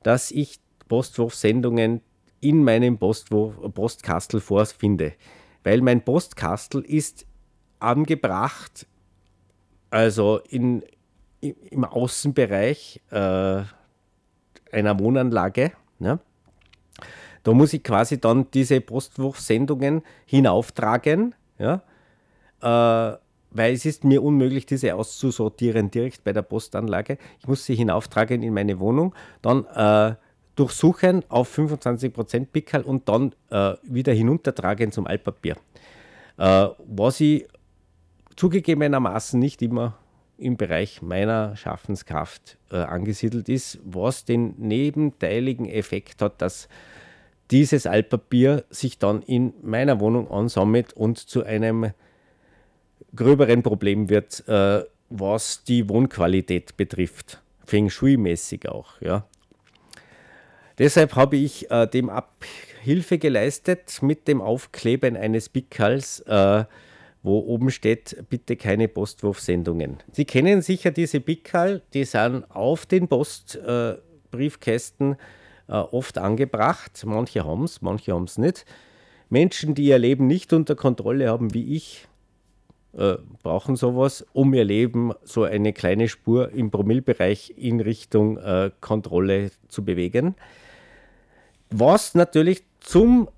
dass 0.02 0.30
ich 0.30 0.58
Postwurfsendungen 0.88 2.00
in 2.40 2.64
meinem 2.64 2.98
Postkastel 2.98 4.40
vorfinde. 4.40 5.14
Weil 5.64 5.80
mein 5.80 6.04
Postkastel 6.04 6.82
ist 6.82 7.26
angebracht, 7.78 8.86
also 9.90 10.40
in, 10.48 10.82
im 11.40 11.84
Außenbereich 11.84 13.00
äh, 13.10 13.62
einer 14.72 14.98
Wohnanlage. 14.98 15.72
Ne? 15.98 16.18
Da 17.42 17.52
muss 17.52 17.72
ich 17.72 17.82
quasi 17.82 18.20
dann 18.20 18.50
diese 18.50 18.80
Postwurfsendungen 18.80 20.02
hinauftragen. 20.26 21.34
Ja? 21.58 21.82
äh, 22.60 23.16
weil 23.50 23.72
es 23.72 23.86
ist 23.86 24.04
mir 24.04 24.22
unmöglich, 24.22 24.66
diese 24.66 24.94
auszusortieren 24.94 25.90
direkt 25.90 26.24
bei 26.24 26.32
der 26.32 26.42
Postanlage. 26.42 27.16
Ich 27.38 27.48
muss 27.48 27.64
sie 27.64 27.74
hinauftragen 27.74 28.42
in 28.42 28.52
meine 28.52 28.78
Wohnung, 28.80 29.14
dann 29.40 29.64
äh, 29.74 30.16
durchsuchen 30.56 31.22
auf 31.28 31.56
25% 31.56 32.46
Pickerl 32.52 32.82
und 32.82 33.08
dann 33.08 33.34
äh, 33.50 33.74
wieder 33.82 34.12
hinuntertragen 34.12 34.90
zum 34.90 35.06
Altpapier. 35.06 35.56
Äh, 36.38 36.68
was 36.86 37.20
ich 37.20 37.46
zugegebenermaßen 38.36 39.38
nicht 39.38 39.62
immer 39.62 39.98
im 40.38 40.56
Bereich 40.56 41.00
meiner 41.00 41.56
Schaffenskraft 41.56 42.58
äh, 42.70 42.76
angesiedelt 42.76 43.48
ist, 43.48 43.78
was 43.84 44.24
den 44.24 44.54
nebenteiligen 44.58 45.66
Effekt 45.66 46.20
hat, 46.20 46.42
dass 46.42 46.68
dieses 47.50 47.86
Altpapier 47.86 48.64
sich 48.70 48.98
dann 48.98 49.22
in 49.22 49.54
meiner 49.62 50.00
Wohnung 50.00 50.30
ansammelt 50.30 50.92
und 50.92 51.18
zu 51.18 51.44
einem 51.44 51.92
gröberen 53.14 53.62
Problem 53.62 54.10
wird, 54.10 54.46
äh, 54.48 54.84
was 55.08 55.64
die 55.64 55.88
Wohnqualität 55.88 56.76
betrifft. 56.76 57.40
Feng 57.64 57.88
Shui-mäßig 57.88 58.68
auch. 58.68 59.00
Ja. 59.00 59.26
Deshalb 60.78 61.16
habe 61.16 61.36
ich 61.36 61.70
äh, 61.70 61.86
dem 61.86 62.10
Abhilfe 62.10 63.16
geleistet 63.18 64.02
mit 64.02 64.28
dem 64.28 64.42
Aufkleben 64.42 65.16
eines 65.16 65.48
Pickerls, 65.48 66.20
äh, 66.20 66.64
wo 67.22 67.38
oben 67.38 67.70
steht, 67.70 68.24
bitte 68.28 68.56
keine 68.56 68.88
Postwurfsendungen. 68.88 70.02
Sie 70.12 70.26
kennen 70.26 70.60
sicher 70.62 70.90
diese 70.90 71.20
Pickerl, 71.20 71.82
die 71.94 72.04
sind 72.04 72.44
auf 72.50 72.86
den 72.86 73.08
Postbriefkästen 73.08 75.16
äh, 75.68 75.72
oft 75.72 76.18
angebracht. 76.18 77.02
Manche 77.06 77.44
haben 77.44 77.64
es, 77.64 77.82
manche 77.82 78.12
haben 78.12 78.24
es 78.24 78.38
nicht. 78.38 78.64
Menschen, 79.28 79.74
die 79.74 79.86
ihr 79.86 79.98
Leben 79.98 80.26
nicht 80.26 80.52
unter 80.52 80.76
Kontrolle 80.76 81.30
haben, 81.30 81.52
wie 81.52 81.74
ich, 81.74 82.06
äh, 82.96 83.16
brauchen 83.42 83.76
sowas, 83.76 84.24
um 84.32 84.54
ihr 84.54 84.64
Leben 84.64 85.12
so 85.24 85.44
eine 85.44 85.72
kleine 85.72 86.08
Spur 86.08 86.52
im 86.52 86.70
Promillbereich 86.70 87.54
in 87.56 87.80
Richtung 87.80 88.38
äh, 88.38 88.70
Kontrolle 88.80 89.50
zu 89.68 89.84
bewegen. 89.84 90.34
Was 91.70 92.14
natürlich 92.14 92.64
zum, 92.80 93.28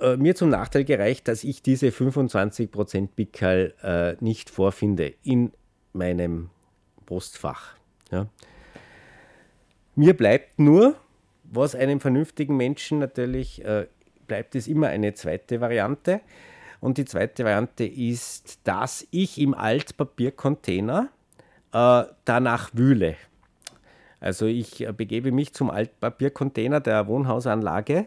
äh, 0.00 0.16
mir 0.16 0.34
zum 0.34 0.50
Nachteil 0.50 0.84
gereicht, 0.84 1.28
dass 1.28 1.44
ich 1.44 1.62
diese 1.62 1.88
25% 1.88 3.08
Pickerl 3.14 3.74
äh, 3.82 4.22
nicht 4.22 4.50
vorfinde 4.50 5.14
in 5.22 5.52
meinem 5.92 6.50
Postfach. 7.06 7.76
Ja. 8.10 8.26
Mir 9.94 10.14
bleibt 10.14 10.58
nur, 10.58 10.96
was 11.44 11.74
einem 11.74 12.00
vernünftigen 12.00 12.56
Menschen 12.56 12.98
natürlich 12.98 13.64
äh, 13.64 13.86
bleibt, 14.26 14.54
es 14.54 14.68
immer 14.68 14.88
eine 14.88 15.14
zweite 15.14 15.60
Variante. 15.60 16.20
Und 16.80 16.98
die 16.98 17.04
zweite 17.04 17.44
Variante 17.44 17.84
ist, 17.86 18.60
dass 18.64 19.06
ich 19.10 19.40
im 19.40 19.54
Altpapiercontainer 19.54 21.08
äh, 21.72 22.04
danach 22.24 22.70
wühle. 22.74 23.16
Also 24.26 24.46
ich 24.46 24.84
äh, 24.84 24.92
begebe 24.92 25.30
mich 25.30 25.54
zum 25.54 25.70
Altpapiercontainer 25.70 26.80
der 26.80 27.06
Wohnhausanlage 27.06 28.06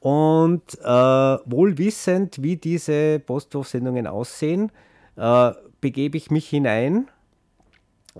und 0.00 0.62
äh, 0.80 0.84
wohl 0.84 1.78
wissend, 1.78 2.42
wie 2.42 2.56
diese 2.56 3.20
Postwurfsendungen 3.20 4.08
aussehen, 4.08 4.72
äh, 5.16 5.52
begebe 5.80 6.16
ich 6.16 6.32
mich 6.32 6.48
hinein 6.48 7.08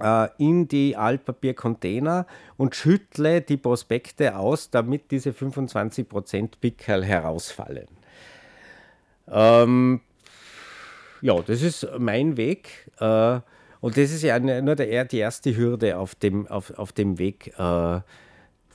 äh, 0.00 0.28
in 0.38 0.68
die 0.68 0.96
Altpapiercontainer 0.96 2.28
und 2.56 2.76
schüttle 2.76 3.40
die 3.40 3.56
Prospekte 3.56 4.36
aus, 4.36 4.70
damit 4.70 5.10
diese 5.10 5.30
25% 5.30 6.50
Pickerl 6.60 7.04
herausfallen. 7.04 7.88
Ähm, 9.26 10.02
ja, 11.20 11.42
das 11.42 11.62
ist 11.62 11.88
mein 11.98 12.36
Weg. 12.36 12.92
Äh, 13.00 13.40
und 13.84 13.98
das 13.98 14.12
ist 14.12 14.22
ja 14.22 14.38
nur 14.38 14.76
der, 14.76 15.04
die 15.04 15.18
erste 15.18 15.54
Hürde 15.54 15.98
auf 15.98 16.14
dem, 16.14 16.46
auf, 16.46 16.70
auf 16.78 16.92
dem 16.92 17.18
Weg, 17.18 17.52
äh, 17.58 18.00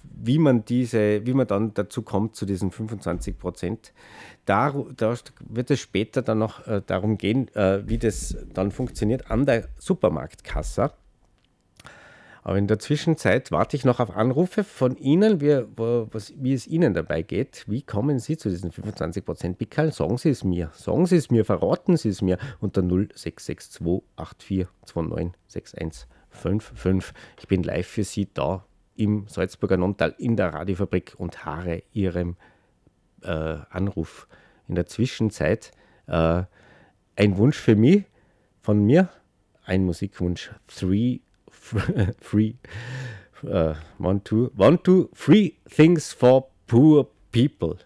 wie, 0.03 0.37
man 0.37 0.65
diese, 0.65 1.25
wie 1.25 1.33
man 1.33 1.47
dann 1.47 1.73
dazu 1.73 2.03
kommt, 2.03 2.35
zu 2.35 2.45
diesen 2.45 2.69
25 2.69 3.35
Prozent. 3.39 3.91
Da, 4.45 4.71
da, 4.95 5.15
wird 5.49 5.71
es 5.71 5.79
später 5.79 6.21
dann 6.21 6.37
noch 6.37 6.67
äh, 6.67 6.83
darum 6.85 7.17
gehen, 7.17 7.47
äh, 7.55 7.81
wie 7.89 7.97
das 7.97 8.37
dann 8.53 8.69
funktioniert 8.69 9.31
an 9.31 9.47
der 9.47 9.69
Supermarktkasse. 9.79 10.91
Aber 12.49 12.57
in 12.57 12.65
der 12.65 12.79
Zwischenzeit 12.79 13.51
warte 13.51 13.77
ich 13.77 13.85
noch 13.85 13.99
auf 13.99 14.09
Anrufe 14.09 14.63
von 14.63 14.97
Ihnen, 14.97 15.39
wie, 15.39 15.65
was, 15.77 16.33
wie 16.35 16.53
es 16.53 16.65
Ihnen 16.65 16.95
dabei 16.95 17.21
geht. 17.21 17.63
Wie 17.67 17.83
kommen 17.83 18.17
Sie 18.17 18.37
zu 18.37 18.49
diesen 18.49 18.71
25% 18.71 19.53
Pickerl? 19.53 19.91
Sagen 19.91 20.17
Sie 20.17 20.29
es 20.29 20.43
mir. 20.43 20.71
Sagen 20.73 21.05
Sie 21.05 21.17
es 21.17 21.29
mir, 21.29 21.45
verraten 21.45 21.95
Sie 21.95 22.09
es 22.09 22.23
mir 22.23 22.39
unter 22.59 22.81
0662 22.81 23.85
84296155. 24.17 27.13
Ich 27.39 27.47
bin 27.47 27.61
live 27.61 27.85
für 27.85 28.03
Sie 28.03 28.27
da 28.33 28.65
im 28.95 29.27
Salzburger 29.27 29.77
Nonntal 29.77 30.15
in 30.17 30.35
der 30.35 30.51
Radiofabrik 30.51 31.13
und 31.19 31.45
haare 31.45 31.83
Ihrem 31.93 32.35
äh, 33.21 33.57
Anruf. 33.69 34.27
In 34.67 34.73
der 34.73 34.87
Zwischenzeit 34.87 35.71
äh, 36.07 36.41
ein 37.15 37.37
Wunsch 37.37 37.59
für 37.59 37.75
mich, 37.75 38.05
von 38.59 38.83
mir, 38.83 39.09
ein 39.65 39.85
Musikwunsch, 39.85 40.49
Three 40.65 41.19
free 42.19 42.55
uh, 43.49 43.75
one 43.97 44.19
two 44.21 44.51
one 44.55 44.77
two 44.77 45.09
free 45.13 45.57
things 45.69 46.11
for 46.11 46.47
poor 46.67 47.07
people. 47.31 47.77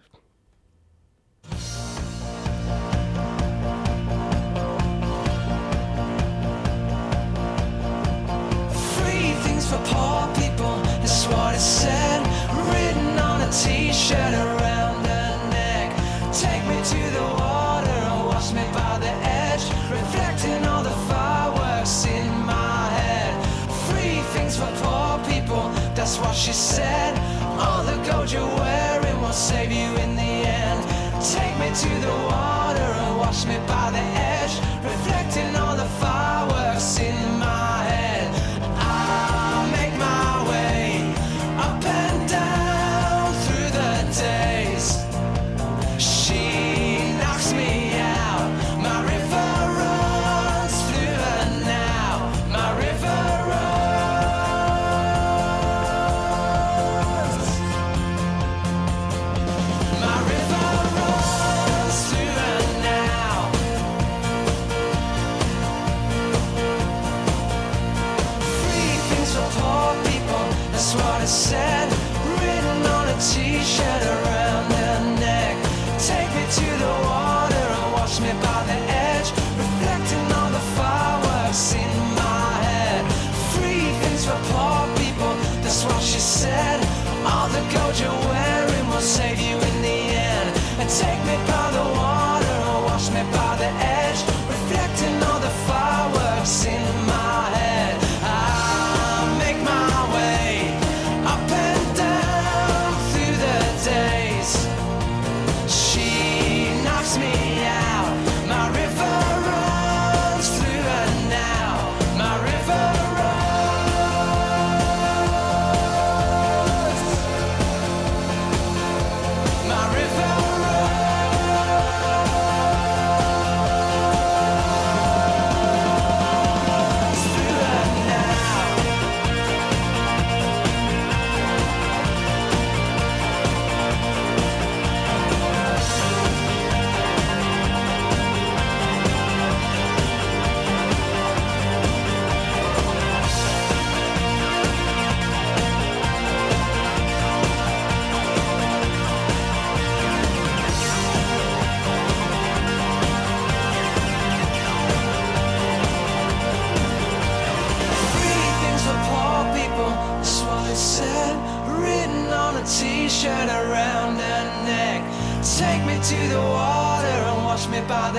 Free 8.94 9.32
things 9.44 9.66
for 9.70 9.78
poor 9.84 10.34
people, 10.34 10.76
what 11.28 11.54
it 11.54 11.60
said. 11.60 12.20
Written 12.68 13.18
on 13.18 13.42
a 13.42 13.50
t 13.52 13.92
what 26.18 26.34
she 26.34 26.52
said. 26.52 27.18
All 27.58 27.82
the 27.82 27.96
gold 28.08 28.30
you're 28.30 28.54
wearing 28.56 29.20
will 29.20 29.32
save 29.32 29.72
you 29.72 29.88
in 30.04 30.16
the 30.16 30.22
end. 30.22 30.80
Take 31.22 31.56
me 31.58 31.68
to 31.74 31.88
the 32.06 32.14
water 32.30 32.88
and 33.04 33.18
wash 33.18 33.46
me 33.46 33.56
by 33.66 33.90
the 33.90 34.04
edge. 34.38 34.54
Reflecting 34.84 35.56
all 35.56 35.76
the 35.76 35.88
fireworks 36.00 36.98
in 36.98 37.33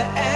the 0.05 0.19
edge, 0.19 0.34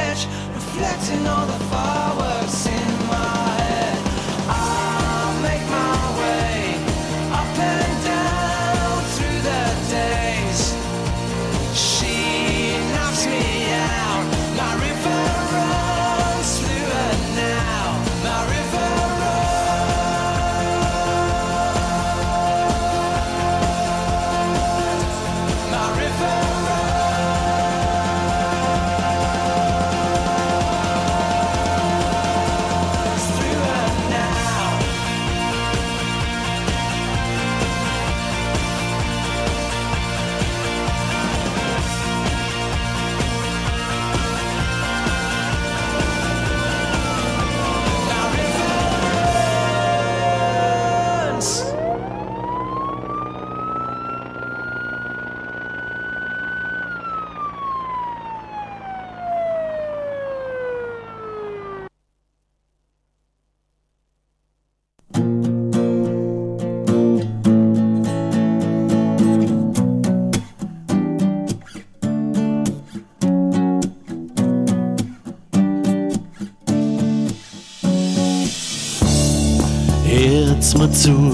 Hört's 80.69 80.77
mir 80.77 80.91
zu, 80.91 81.31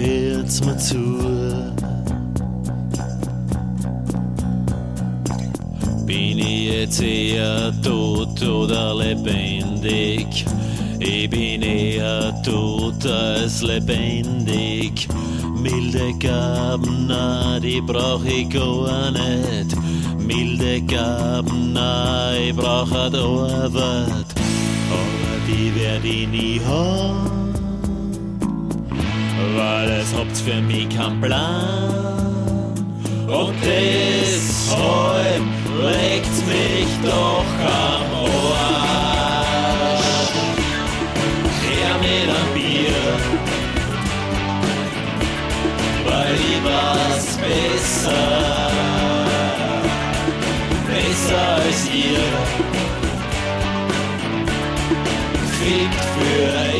hört's 0.00 0.64
mir 0.64 0.78
zu. 0.78 1.18
Bin 6.06 6.38
ich 6.38 6.72
jetzt 6.72 7.02
eher 7.02 7.70
tot 7.82 8.42
oder 8.42 8.94
lebendig? 8.94 10.46
Ich 11.00 11.28
bin 11.28 11.60
eher 11.60 12.32
tot 12.42 13.04
als 13.04 13.60
lebendig. 13.60 15.06
Milde 15.60 16.14
Gaben, 16.18 17.06
na, 17.06 17.60
die 17.60 17.82
brauch 17.82 18.24
ich 18.24 18.48
gar 18.48 19.10
nicht. 19.10 19.76
Milde 20.18 20.80
Gaben, 20.80 21.74
na, 21.74 22.34
ich 22.38 22.56
brauch 22.56 22.90
halt 22.90 23.14
Arbeit. 23.16 24.28
Aber 24.88 25.36
die 25.46 25.74
werd 25.78 26.04
ich 26.06 26.26
nie 26.26 26.58
haben. 26.66 27.33
Weil 30.14 30.22
es 30.22 30.28
habt 30.28 30.36
für 30.36 30.60
mich 30.62 30.88
keinen 30.88 31.20
Plan. 31.20 32.74
Und 33.26 33.54
deshalb 33.64 35.42
legt 35.82 36.36
mich 36.46 36.88
doch 37.02 37.44
am 37.60 38.02
Arsch. 38.22 39.04
Her 41.62 41.94
mit 42.00 42.28
einem 42.28 42.50
Bier, 42.54 43.04
weil 46.06 46.34
ich 46.34 46.60
was 46.64 47.24
besser, 47.38 48.24
besser 50.86 51.44
als 51.56 51.80
ihr. 51.92 52.28
Fickt 55.58 56.04
für 56.14 56.48
immer, 56.60 56.73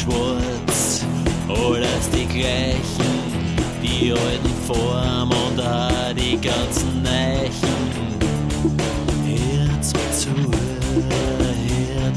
schwarz, 0.00 1.04
alles 1.48 2.10
die 2.10 2.26
gleichen. 2.26 3.10
Die 3.82 4.12
alten 4.12 4.54
Formen 4.66 4.99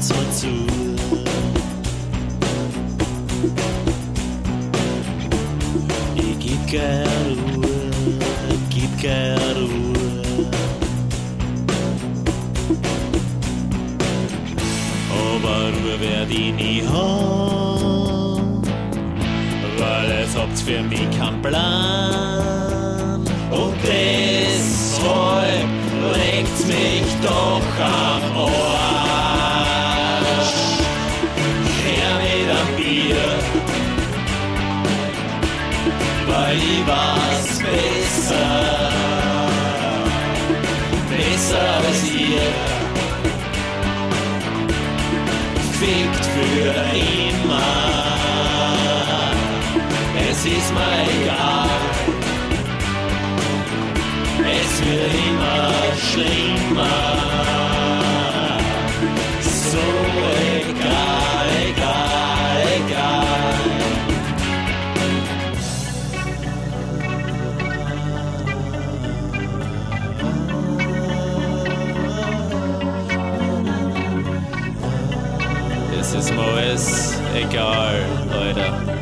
Herz 0.04 0.12
mir 0.12 0.30
zu. 0.32 0.48
Ich 6.16 6.38
gib 6.38 6.62
keine 6.66 7.04
Ruhe, 7.56 7.90
gib 8.68 9.02
keine 9.02 9.54
Ruhe. 9.54 10.46
Aber 15.10 15.68
Ruhe 15.68 16.00
werd 16.00 16.30
ich 16.30 16.52
nie 16.54 16.82
haben, 16.86 18.62
weil 19.78 20.10
es 20.22 20.36
habt 20.36 20.58
für 20.58 20.82
mich 20.82 21.18
keinen 21.18 21.40
Plan. 21.40 23.20
Und 23.50 23.74
deshalb 23.82 25.68
legt 26.14 26.66
mich 26.66 27.14
doch 27.22 27.62
am 27.78 28.36
Arsch. 28.36 29.03
Ich 36.56 36.86
was 36.86 37.58
besser, 37.58 38.50
besser 41.10 41.68
als 41.86 42.10
ihr. 42.10 42.48
Fickt 45.78 46.24
für 46.34 46.74
immer, 47.10 47.72
es 50.30 50.38
ist 50.46 50.70
mir 50.72 50.96
egal. 51.20 51.68
Es 54.46 54.72
wird 54.84 55.14
immer 55.28 55.72
schlimmer. 56.10 57.63
Alles 77.34 77.44
egal, 77.44 78.04
Leute. 78.30 78.93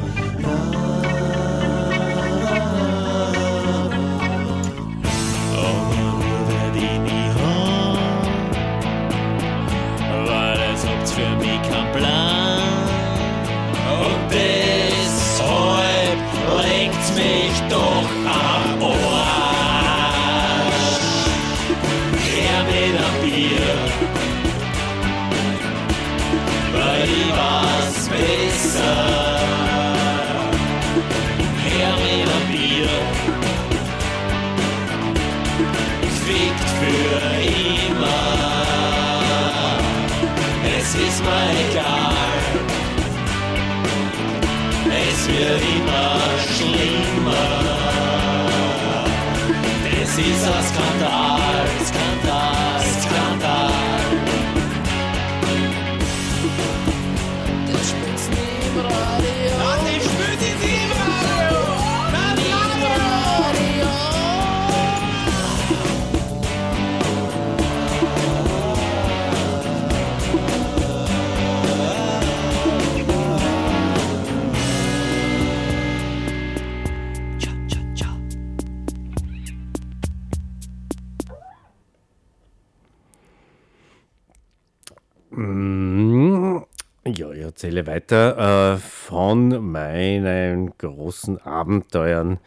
Erzähle 87.83 87.87
weiter 87.87 88.75
äh, 88.75 88.79
von 88.79 89.71
meinen 89.71 90.73
großen 90.79 91.39
Abenteuern 91.39 92.39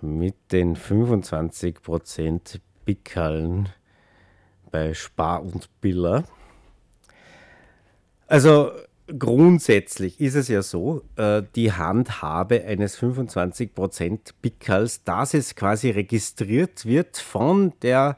mit 0.00 0.52
den 0.52 0.76
25% 0.76 2.60
Pickerln 2.84 3.68
bei 4.70 4.94
Spar 4.94 5.42
und 5.42 5.68
Biller. 5.80 6.22
Also 8.26 8.70
grundsätzlich 9.18 10.20
ist 10.20 10.36
es 10.36 10.46
ja 10.48 10.62
so, 10.62 11.02
äh, 11.16 11.42
die 11.54 11.72
Handhabe 11.72 12.64
eines 12.64 12.98
25% 12.98 14.32
Pickerls, 14.40 15.04
dass 15.04 15.34
es 15.34 15.54
quasi 15.56 15.90
registriert 15.90 16.86
wird 16.86 17.18
von 17.18 17.74
der, 17.82 18.16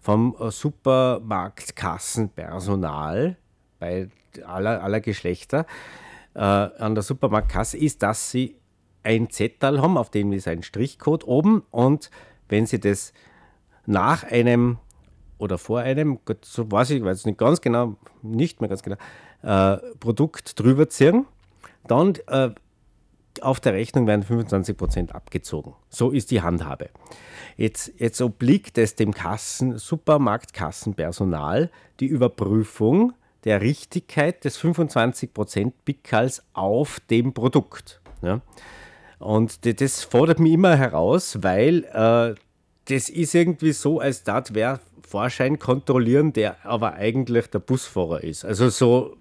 vom 0.00 0.34
Supermarktkassenpersonal 0.38 3.36
bei 3.80 4.08
aller, 4.46 4.82
aller 4.82 5.00
Geschlechter 5.00 5.66
äh, 6.34 6.40
an 6.40 6.94
der 6.94 7.02
Supermarktkasse, 7.02 7.76
ist, 7.76 8.04
dass 8.04 8.30
sie 8.30 8.56
ein 9.02 9.30
Zettel 9.30 9.80
haben, 9.82 9.96
auf 9.96 10.10
dem 10.10 10.32
ist 10.32 10.46
ein 10.46 10.62
Strichcode 10.62 11.26
oben 11.26 11.64
und 11.70 12.10
wenn 12.48 12.66
sie 12.66 12.78
das 12.78 13.12
nach 13.86 14.24
einem 14.24 14.78
oder 15.38 15.58
vor 15.58 15.80
einem, 15.80 16.18
so 16.42 16.70
weiß 16.70 16.90
ich, 16.90 17.02
weiß 17.02 17.24
nicht 17.24 17.38
ganz 17.38 17.60
genau, 17.60 17.96
nicht 18.22 18.60
mehr 18.60 18.68
ganz 18.68 18.82
genau, 18.82 18.96
äh, 19.42 19.78
Produkt 19.98 20.60
drüber 20.60 20.88
ziehen, 20.90 21.26
dann 21.86 22.14
äh, 22.26 22.50
auf 23.40 23.58
der 23.60 23.72
Rechnung 23.72 24.06
werden 24.06 24.22
25% 24.22 25.12
abgezogen. 25.12 25.74
So 25.88 26.10
ist 26.10 26.30
die 26.30 26.42
Handhabe. 26.42 26.90
Jetzt, 27.56 27.92
jetzt 27.98 28.20
obliegt 28.20 28.76
es 28.76 28.96
dem 28.96 29.14
Kassen, 29.14 29.78
Supermarktkassenpersonal 29.78 31.70
die 32.00 32.06
Überprüfung 32.06 33.14
der 33.44 33.60
Richtigkeit 33.60 34.44
des 34.44 34.58
25% 34.60 35.72
Pickerls 35.84 36.42
auf 36.52 37.00
dem 37.10 37.32
Produkt. 37.32 38.00
Ja? 38.22 38.40
Und 39.18 39.80
das 39.80 40.04
fordert 40.04 40.40
mich 40.40 40.52
immer 40.52 40.76
heraus, 40.76 41.38
weil 41.42 41.84
äh, 41.84 42.34
das 42.86 43.08
ist 43.08 43.34
irgendwie 43.34 43.72
so, 43.72 44.00
als 44.00 44.24
das 44.24 44.54
wer 44.54 44.80
Vorschein 45.06 45.58
kontrollieren, 45.58 46.32
der 46.32 46.64
aber 46.64 46.94
eigentlich 46.94 47.48
der 47.48 47.58
Busfahrer 47.58 48.22
ist. 48.22 48.44
Also 48.44 48.68
so 48.68 49.16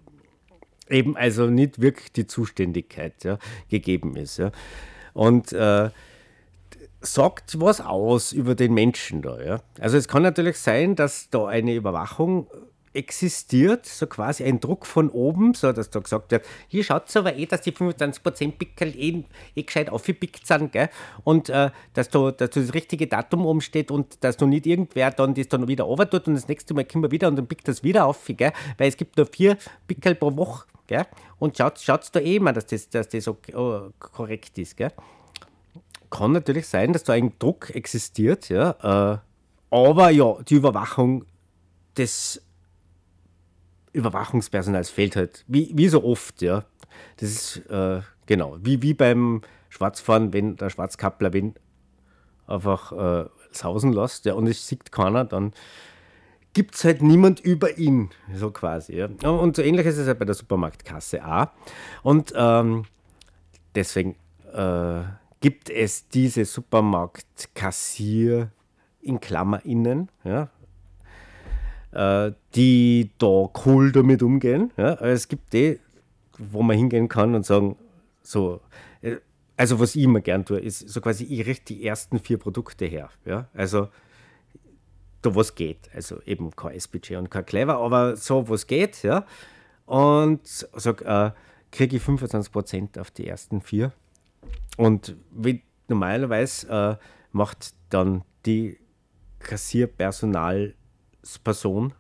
eben 0.90 1.16
also 1.18 1.48
nicht 1.48 1.82
wirklich 1.82 2.12
die 2.12 2.28
Zuständigkeit 2.28 3.24
ja, 3.24 3.38
gegeben 3.70 4.16
ist. 4.16 4.38
Ja. 4.38 4.52
Und 5.14 5.52
äh, 5.54 5.90
sagt 7.02 7.60
was 7.60 7.82
aus 7.82 8.32
über 8.32 8.56
den 8.56 8.74
Menschen 8.74 9.22
da. 9.22 9.42
Ja. 9.42 9.62
Also 9.80 9.98
es 9.98 10.08
kann 10.08 10.24
natürlich 10.24 10.58
sein, 10.58 10.96
dass 10.96 11.30
da 11.30 11.48
eine 11.48 11.74
Überwachung 11.74 12.48
existiert, 12.94 13.86
so 13.86 14.08
quasi 14.08 14.44
ein 14.44 14.60
Druck 14.60 14.86
von 14.86 15.10
oben, 15.10 15.54
so 15.54 15.72
dass 15.72 15.90
da 15.90 16.00
gesagt 16.00 16.32
wird, 16.32 16.46
hier 16.68 16.84
schaut 16.84 17.16
aber 17.16 17.36
eh, 17.36 17.46
dass 17.46 17.62
die 17.62 17.72
25% 17.72 18.52
Pickel 18.58 18.96
eh, 18.98 19.24
eh 19.56 19.64
gescheit 19.64 19.90
aufgepickt 19.90 20.48
sind, 20.48 20.72
gell? 20.72 20.90
und 21.24 21.50
äh, 21.50 21.72
dass, 21.94 22.10
da, 22.10 22.32
dass 22.32 22.50
da 22.50 22.60
das 22.62 22.74
richtige 22.74 23.08
Datum 23.08 23.46
oben 23.46 23.62
steht 23.62 23.92
und 23.92 24.24
dass 24.24 24.38
da 24.38 24.46
nicht 24.46 24.66
irgendwer 24.66 25.12
dann 25.12 25.34
das 25.34 25.48
dann 25.48 25.68
wieder 25.68 25.84
runter 25.84 26.10
tut 26.10 26.28
und 26.28 26.36
das 26.36 26.48
nächste 26.48 26.74
Mal 26.74 26.86
kommen 26.86 27.04
wir 27.04 27.12
wieder 27.12 27.28
und 27.28 27.36
dann 27.36 27.48
pickt 27.48 27.68
das 27.68 27.84
wieder 27.84 28.06
auf, 28.06 28.26
gell? 28.28 28.54
weil 28.78 28.90
es 28.90 28.98
gibt 28.98 29.18
nur 29.18 29.28
vier 29.28 29.58
Pickel 29.88 30.16
pro 30.16 30.36
Woche 30.36 30.66
gell? 30.88 31.06
und 31.38 31.58
schaut, 31.58 31.80
schaut 31.80 32.10
da 32.14 32.20
eh 32.20 32.38
immer, 32.38 32.54
dass 32.54 32.66
das, 32.66 32.90
dass 32.90 33.10
das 33.10 33.28
okay, 33.28 33.56
oh, 33.56 33.90
korrekt 34.00 34.58
ist. 34.58 34.78
Gell? 34.78 34.92
kann 36.10 36.32
natürlich 36.32 36.68
sein, 36.68 36.94
dass 36.94 37.04
da 37.04 37.14
ein 37.14 37.34
Druck 37.40 37.70
existiert, 37.76 38.50
ja, 38.50 38.72
äh, 39.14 39.18
aber 39.72 40.10
ja, 40.10 40.36
die 40.42 40.56
Überwachung 40.56 41.26
des 41.98 42.42
Überwachungspersonals 43.94 44.90
fehlt 44.90 45.16
halt, 45.16 45.44
wie, 45.48 45.72
wie 45.76 45.88
so 45.88 46.04
oft, 46.04 46.42
ja. 46.42 46.66
Das 47.18 47.30
ist, 47.30 47.58
äh, 47.70 48.02
genau, 48.26 48.58
wie, 48.62 48.82
wie 48.82 48.94
beim 48.94 49.42
Schwarzfahren, 49.70 50.34
wenn 50.34 50.56
der 50.56 50.70
Schwarzkappler 50.70 51.34
wenn 51.34 51.56
einfach 52.48 52.92
äh, 52.92 53.30
sausen 53.52 53.94
lässt, 53.94 54.26
ja, 54.26 54.34
und 54.34 54.48
es 54.48 54.68
sieht 54.68 54.92
keiner, 54.92 55.26
dann 55.26 55.54
gibt 56.54 56.76
es 56.76 56.84
halt 56.84 57.02
niemand 57.02 57.40
über 57.40 57.78
ihn, 57.78 58.10
so 58.34 58.52
quasi. 58.52 58.98
Ja. 58.98 59.08
Und 59.30 59.56
so 59.56 59.62
ähnlich 59.62 59.86
ist 59.86 59.98
es 59.98 60.08
halt 60.08 60.20
bei 60.20 60.26
der 60.26 60.36
Supermarktkasse 60.36 61.26
auch. 61.26 61.48
Und 62.04 62.34
ähm, 62.36 62.84
deswegen 63.76 64.16
äh, 64.54 65.02
gibt 65.42 65.70
es 65.70 66.10
diese 66.10 66.46
Supermarktkassier 66.46 68.52
in 69.02 69.20
Klammer 69.20 69.66
innen, 69.66 70.10
ja, 70.24 70.50
äh, 71.92 72.32
die 72.56 73.12
da 73.18 73.50
cool 73.66 73.92
damit 73.92 74.24
umgehen. 74.24 74.72
Ja. 74.78 74.94
Es 74.96 75.28
gibt 75.28 75.54
die, 75.54 75.80
wo 76.38 76.62
man 76.62 76.78
hingehen 76.78 77.08
kann 77.08 77.36
und 77.36 77.46
sagen, 77.46 77.76
so, 78.22 78.62
äh, 79.02 79.18
also 79.58 79.80
was 79.80 79.96
ich 79.96 80.04
immer 80.04 80.22
gern 80.22 80.46
tue, 80.46 80.60
ist 80.60 80.88
so 80.88 81.02
quasi, 81.02 81.26
ich 81.26 81.46
richte 81.46 81.74
die 81.74 81.86
ersten 81.86 82.20
vier 82.20 82.38
Produkte 82.38 82.86
her. 82.86 83.10
Ja. 83.26 83.50
Also 83.54 83.90
da 85.22 85.36
was 85.36 85.56
geht. 85.56 85.90
Also 85.94 86.22
eben 86.26 86.52
kein 86.52 86.76
SBG 86.76 87.18
und 87.18 87.30
kein 87.30 87.46
Clever, 87.46 87.78
aber 87.78 88.16
so 88.16 88.48
was 88.50 88.68
geht, 88.68 89.04
ja. 89.04 89.26
Und 89.86 90.42
sag, 90.46 91.02
äh, 91.02 91.32
kriege 91.72 91.98
ich 91.98 92.04
25% 92.04 93.00
auf 93.00 93.12
die 93.12 93.28
ersten 93.28 93.62
vier. 93.62 93.92
Und 94.78 95.16
wie 95.32 95.64
normalerweise 95.88 96.98
äh, 97.00 97.06
macht 97.32 97.74
dann 97.90 98.24
die 98.46 98.80
Kassierpersonalsperson 101.44 101.94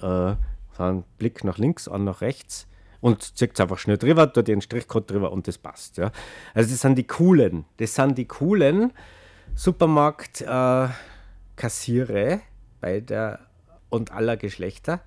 äh, 0.00 0.34
einen 0.78 1.04
Blick 1.18 1.44
nach 1.44 1.58
links, 1.58 1.86
an 1.88 2.04
nach 2.04 2.20
rechts 2.22 2.66
und 3.00 3.36
zieht 3.36 3.60
einfach 3.60 3.78
schnell 3.78 3.98
drüber, 3.98 4.32
tut 4.32 4.48
den 4.48 4.60
Strichcode 4.60 5.10
drüber 5.10 5.32
und 5.32 5.46
das 5.48 5.58
passt. 5.58 5.98
Ja. 5.98 6.10
Also 6.54 6.70
das 6.70 6.80
sind 6.80 6.96
die 6.96 7.06
coolen, 7.06 7.64
das 7.76 7.94
sind 7.94 8.16
die 8.16 8.26
coolen 8.26 8.92
Supermarkt 9.54 10.40
äh, 10.40 10.88
bei 12.80 13.00
der 13.00 13.40
und 13.90 14.10
aller 14.12 14.36
Geschlechter. 14.36 15.00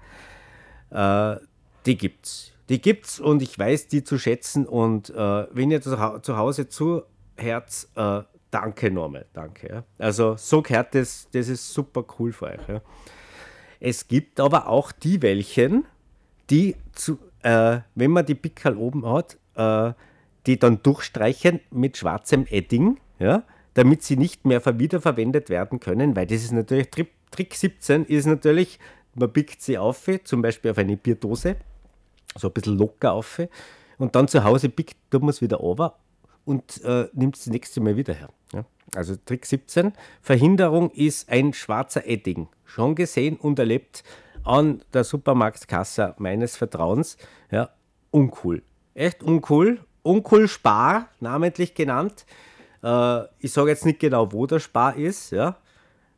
Äh, 0.91 1.37
die 1.85 1.97
gibt's. 1.97 2.51
Die 2.69 2.81
gibt's 2.81 3.19
und 3.19 3.41
ich 3.41 3.57
weiß 3.57 3.87
die 3.87 4.03
zu 4.03 4.17
schätzen. 4.17 4.65
Und 4.67 5.09
äh, 5.09 5.47
wenn 5.51 5.71
ihr 5.71 5.81
zu, 5.81 5.99
Hau- 5.99 6.19
zu 6.19 6.37
Hause 6.37 6.67
zuhört, 6.69 7.87
äh, 7.95 8.21
danke 8.51 8.91
nochmal. 8.91 9.25
Danke. 9.33 9.67
Ja. 9.67 9.83
Also 9.97 10.35
so 10.37 10.61
gehört 10.61 10.93
das, 10.95 11.27
das 11.31 11.47
ist 11.47 11.73
super 11.73 12.05
cool 12.19 12.31
für 12.31 12.45
euch. 12.45 12.67
Ja. 12.67 12.81
Es 13.79 14.07
gibt 14.07 14.39
aber 14.39 14.67
auch 14.69 14.91
die 14.91 15.21
welchen, 15.21 15.85
die, 16.49 16.75
zu, 16.93 17.17
äh, 17.43 17.79
wenn 17.95 18.11
man 18.11 18.25
die 18.25 18.35
Pickel 18.35 18.77
oben 18.77 19.05
hat, 19.05 19.37
äh, 19.55 19.93
die 20.45 20.59
dann 20.59 20.81
durchstreichen 20.83 21.59
mit 21.71 21.97
schwarzem 21.97 22.45
Edding, 22.49 22.99
ja, 23.19 23.43
damit 23.73 24.03
sie 24.03 24.15
nicht 24.15 24.45
mehr 24.45 24.61
ver- 24.61 24.79
wiederverwendet 24.79 25.49
werden 25.49 25.79
können, 25.79 26.15
weil 26.15 26.27
das 26.27 26.43
ist 26.43 26.51
natürlich, 26.51 26.89
Trick, 26.91 27.11
Trick 27.31 27.55
17 27.55 28.05
ist 28.05 28.25
natürlich, 28.25 28.79
man 29.15 29.31
pickt 29.31 29.61
sie 29.61 29.77
auf, 29.77 30.07
zum 30.23 30.41
Beispiel 30.41 30.71
auf 30.71 30.77
eine 30.77 30.97
Bierdose, 30.97 31.55
so 32.35 32.47
ein 32.47 32.53
bisschen 32.53 32.77
locker 32.77 33.13
auf, 33.13 33.41
und 33.97 34.15
dann 34.15 34.27
zu 34.27 34.43
Hause 34.43 34.69
pickt 34.69 34.95
man 35.13 35.29
es 35.29 35.41
wieder 35.41 35.57
runter 35.57 35.97
und 36.43 36.83
äh, 36.83 37.07
nimmt 37.13 37.37
es 37.37 37.45
das 37.45 37.51
nächste 37.53 37.81
Mal 37.81 37.95
wieder 37.97 38.13
her. 38.13 38.29
Ja. 38.53 38.65
Also 38.95 39.15
Trick 39.15 39.45
17, 39.45 39.93
Verhinderung 40.21 40.91
ist 40.91 41.29
ein 41.29 41.53
schwarzer 41.53 42.07
Edding. 42.07 42.47
Schon 42.63 42.95
gesehen 42.95 43.37
und 43.37 43.59
erlebt 43.59 44.03
an 44.43 44.81
der 44.93 45.03
Supermarktkasse 45.03 46.15
meines 46.17 46.55
Vertrauens. 46.55 47.17
Ja, 47.51 47.69
uncool. 48.11 48.63
Echt 48.93 49.23
uncool. 49.23 49.79
Uncool 50.03 50.47
Spar, 50.47 51.09
namentlich 51.19 51.73
genannt. 51.73 52.25
Äh, 52.83 53.23
ich 53.39 53.51
sage 53.51 53.69
jetzt 53.69 53.85
nicht 53.85 53.99
genau, 53.99 54.31
wo 54.31 54.45
der 54.45 54.59
Spar 54.59 54.95
ist. 54.95 55.31
Ja. 55.31 55.57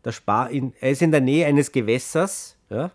Der 0.03 0.11
Spar, 0.11 0.49
in, 0.49 0.73
er 0.81 0.91
ist 0.91 1.01
in 1.01 1.11
der 1.11 1.21
Nähe 1.21 1.45
eines 1.45 1.71
Gewässers. 1.71 2.57
Ja. 2.69 2.91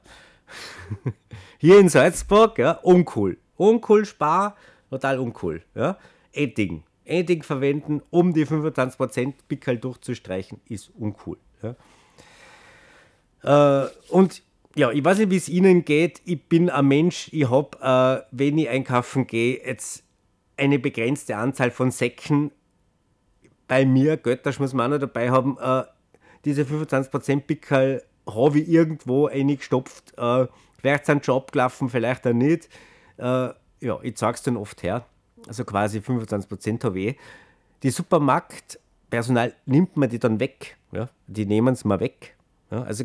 Hier 1.59 1.80
in 1.80 1.89
Salzburg, 1.89 2.59
ja, 2.59 2.72
uncool. 2.83 3.39
Uncool, 3.57 4.05
Spar, 4.05 4.57
total 4.91 5.18
uncool. 5.18 5.62
Ja. 5.74 5.97
Edding. 6.33 6.83
Edding 7.05 7.43
verwenden, 7.43 8.03
um 8.11 8.33
die 8.33 8.47
25% 8.47 9.35
Pickel 9.49 9.79
durchzustreichen, 9.79 10.61
ist 10.69 10.91
uncool. 10.97 11.39
Ja. 11.63 11.77
Äh, 13.85 13.89
und 14.09 14.43
ja, 14.75 14.91
ich 14.91 15.05
weiß 15.05 15.19
nicht, 15.19 15.31
wie 15.31 15.37
es 15.37 15.49
Ihnen 15.49 15.85
geht. 15.85 16.23
Ich 16.25 16.43
bin 16.49 16.71
ein 16.71 16.87
Mensch, 16.87 17.29
ich 17.33 17.49
habe, 17.51 17.79
äh, 17.81 18.27
wenn 18.31 18.59
ich 18.59 18.69
einkaufen 18.69 19.27
gehe, 19.27 19.61
jetzt 19.65 20.05
eine 20.57 20.79
begrenzte 20.79 21.37
Anzahl 21.37 21.71
von 21.71 21.91
Säcken 21.91 22.53
bei 23.69 23.85
mir, 23.85 24.17
Götter 24.17 24.53
muss 24.59 24.73
man 24.73 24.87
auch 24.87 24.97
noch 24.97 25.07
dabei 25.07 25.31
haben, 25.31 25.59
äh, 25.61 25.85
diese 26.45 26.65
25% 26.65 27.41
Pickel 27.47 28.03
habe 28.29 28.61
ich 28.61 28.69
irgendwo 28.69 29.27
eingestopft. 29.27 30.15
Vielleicht 30.81 31.07
sind 31.07 31.27
Job 31.27 31.53
gelaufen, 31.53 31.89
vielleicht 31.89 32.27
auch 32.27 32.33
nicht. 32.33 32.69
Ja, 33.17 33.55
ich 34.03 34.17
zeige 34.17 34.35
es 34.35 34.43
dann 34.43 34.57
oft 34.57 34.83
her. 34.83 35.07
Also 35.49 35.64
quasi 35.64 35.99
25% 35.99 36.84
habe 36.84 37.01
ich. 37.01 37.16
Die 37.82 37.90
Supermarktpersonal 37.90 39.55
nimmt 39.66 39.97
mir 39.97 40.09
die 40.09 40.18
dann 40.18 40.40
weg. 40.40 40.76
Ja? 40.93 41.09
Die 41.26 41.47
nehmen 41.47 41.74
es 41.74 41.84
mal 41.84 42.01
weg. 42.01 42.36
Ja? 42.70 42.82
Also 42.82 43.05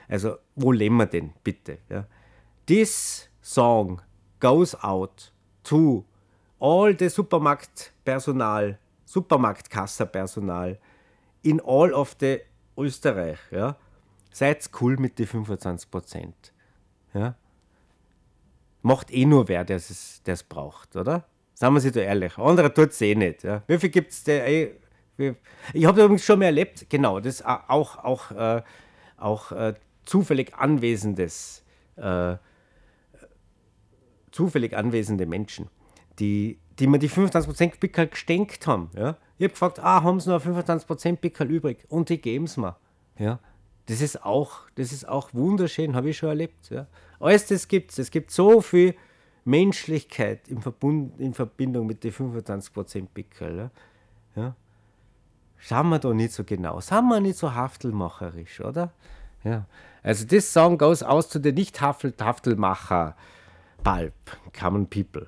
Also, 0.08 0.38
wo 0.56 0.72
leben 0.72 0.98
wir 0.98 1.06
denn, 1.06 1.34
bitte? 1.44 1.80
Ja? 1.90 2.06
This 2.66 3.30
song 3.42 4.02
goes 4.40 4.76
out 4.84 5.32
to 5.64 6.06
all 6.60 6.96
the 6.98 7.10
Supermarktpersonal, 7.10 8.78
Supermarktkasserpersonal 9.06 10.78
in 11.44 11.62
all 11.62 11.94
of 11.94 12.16
the 12.20 12.40
Österreich. 12.78 13.40
Ja? 13.52 13.76
Seid 14.32 14.70
cool 14.82 14.98
mit 14.98 15.20
den 15.20 15.28
25 15.28 15.92
Prozent. 15.92 16.54
Ja? 17.14 17.36
Macht 18.84 19.12
eh 19.12 19.26
nur 19.26 19.48
wer, 19.48 19.64
der 19.64 19.78
es 19.78 20.44
braucht, 20.48 20.96
oder? 20.96 21.26
Sagen 21.56 21.74
wir 21.74 21.82
sich 21.82 21.94
da 21.94 22.02
ehrlich. 22.02 22.38
Andere 22.38 22.74
tut 22.74 22.90
es 22.90 23.02
eh 23.02 23.16
nicht. 23.16 23.44
Ja. 23.44 23.64
Wie 23.68 23.80
viel 23.80 23.90
gibt 23.90 24.12
es? 24.12 24.28
Eh, 24.28 24.74
ich 25.74 25.86
habe 25.86 26.02
übrigens 26.02 26.26
schon 26.26 26.40
mal 26.40 26.46
erlebt, 26.46 26.88
genau, 26.90 27.20
das 27.20 27.44
auch, 27.46 27.98
auch, 28.04 28.32
äh, 28.32 28.62
auch 29.18 29.52
äh, 29.52 29.74
zufällig 30.06 30.54
anwesendes, 30.56 31.64
äh, 31.96 32.36
zufällig 34.32 34.76
anwesende 34.76 35.26
Menschen, 35.26 35.70
die, 36.20 36.60
die 36.80 36.88
mir 36.88 37.00
die 37.00 37.10
25% 37.10 37.80
Pickel 37.80 38.08
gestenkt 38.08 38.68
haben. 38.68 38.90
Ja. 38.96 39.18
Ich 39.38 39.46
habe 39.46 39.54
gefragt, 39.54 39.80
ah, 39.80 40.04
haben 40.04 40.20
sie 40.20 40.30
noch 40.30 40.44
25% 40.44 41.18
Pickel 41.18 41.50
übrig? 41.50 41.86
Und 41.90 42.10
die 42.10 42.20
geben 42.20 42.46
es 42.46 42.58
mir. 42.58 42.76
Ja. 43.18 43.40
Das 43.88 44.02
ist 44.02 44.24
auch, 44.24 44.62
das 44.76 44.92
ist 44.92 45.08
auch 45.08 45.34
wunderschön, 45.34 45.96
habe 45.96 46.10
ich 46.10 46.18
schon 46.18 46.30
erlebt. 46.30 46.70
Ja. 46.70 46.88
Alles 47.20 47.48
das 47.48 47.68
gibt 47.68 47.92
es. 47.92 48.00
Es 48.00 48.12
gibt 48.12 48.32
so 48.32 48.62
viel 48.62 48.96
Menschlichkeit 49.46 50.48
im 50.48 50.62
Verbund, 50.62 51.20
in 51.20 51.34
Verbindung 51.34 51.88
mit 51.88 52.04
den 52.04 52.14
25% 52.14 53.08
Pickel. 53.14 53.58
Ja? 53.58 53.72
ja? 54.36 54.56
Schauen 55.58 55.90
wir 55.90 56.00
da 56.00 56.14
nicht 56.14 56.34
so 56.34 56.44
genau. 56.44 56.80
Sind 56.80 57.08
wir 57.08 57.20
nicht 57.20 57.38
so 57.38 57.54
haftelmacherisch, 57.54 58.62
oder? 58.62 58.92
Ja. 59.44 59.66
Also 60.02 60.26
this 60.26 60.52
song 60.52 60.78
goes 60.78 61.04
aus 61.04 61.30
zu 61.30 61.40
den 61.40 61.56
nicht 61.56 61.80
haftelmacher 61.82 63.16
Pulp, 63.84 64.14
Common 64.58 64.88
People. 64.88 65.28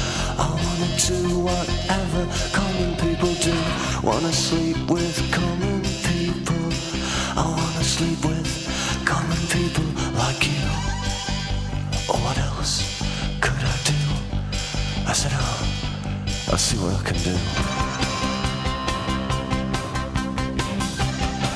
I 0.37 0.47
wanna 0.63 0.89
do 1.07 1.39
whatever 1.39 2.23
common 2.53 2.95
people 2.97 3.33
do. 3.35 3.55
Wanna 4.03 4.31
sleep 4.31 4.77
with 4.89 5.17
common 5.31 5.81
people. 6.09 6.63
I 7.35 7.45
wanna 7.57 7.83
sleep 7.83 8.19
with 8.25 8.49
common 9.05 9.41
people 9.55 9.87
like 10.21 10.41
you. 10.47 10.65
Or 12.09 12.17
what 12.25 12.37
else 12.37 12.73
could 13.41 13.63
I 13.73 13.77
do? 13.91 14.01
I 15.07 15.13
said, 15.13 15.31
oh, 15.33 16.51
I'll 16.51 16.57
see 16.57 16.77
what 16.77 16.93
I 16.99 17.03
can 17.09 17.17
do. 17.29 17.35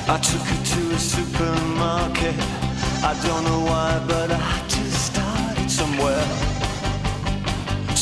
I 0.08 0.18
took 0.18 0.44
her 0.50 0.64
to 0.72 0.80
a 0.94 0.98
supermarket. 0.98 2.34
I 3.02 3.12
don't 3.26 3.44
know 3.44 3.60
why, 3.70 4.02
but 4.06 4.30
I 4.30 4.64
just 4.68 5.06
started 5.12 5.70
somewhere 5.70 6.25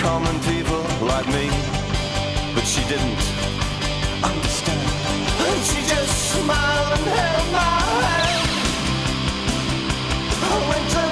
common 0.00 0.40
people 0.40 0.82
like 1.06 1.26
me. 1.28 1.50
But 2.54 2.64
she 2.64 2.82
didn't 2.88 3.20
understand. 4.24 4.88
And 5.46 5.60
she 5.68 5.80
just 5.92 6.14
smiled 6.32 6.92
and 6.96 7.06
held 7.18 7.52
my 7.52 7.76
hand. 7.90 8.50
I 10.52 10.54
went 10.70 10.86
to 10.94 11.09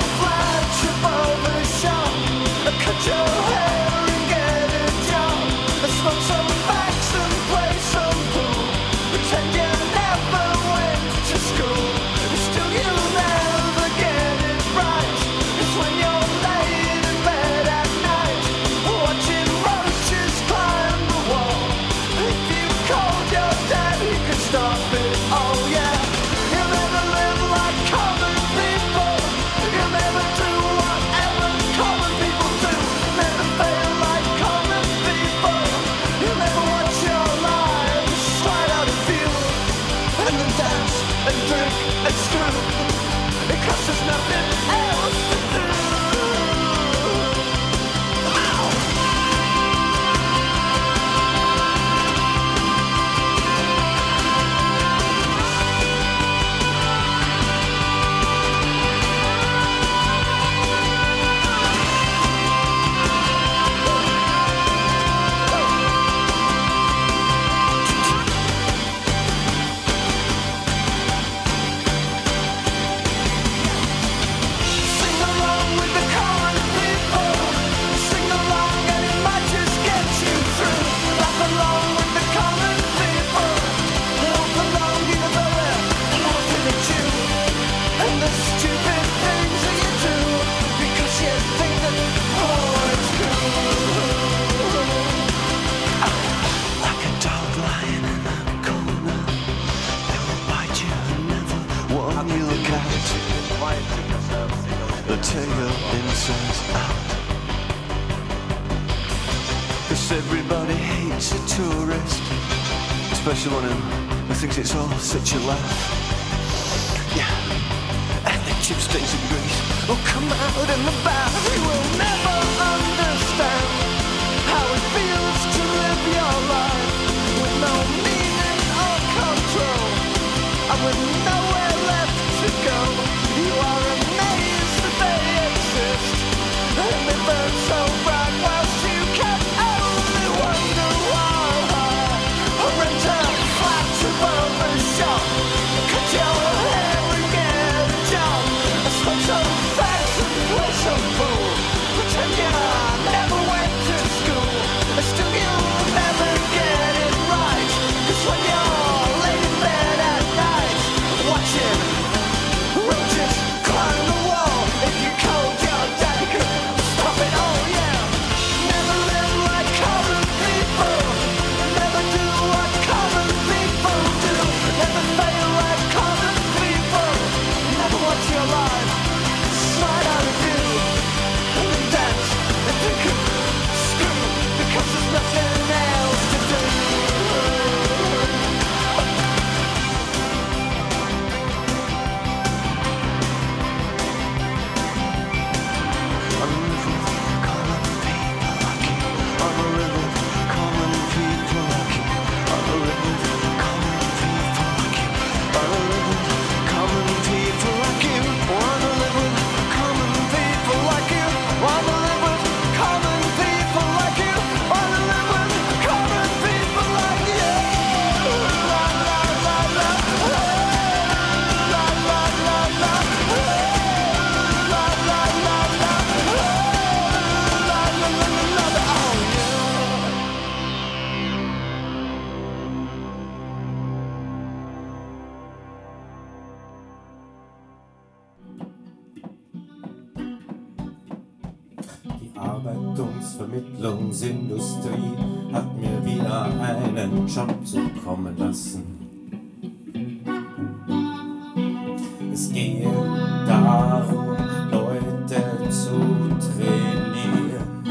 trainieren, 256.38 257.84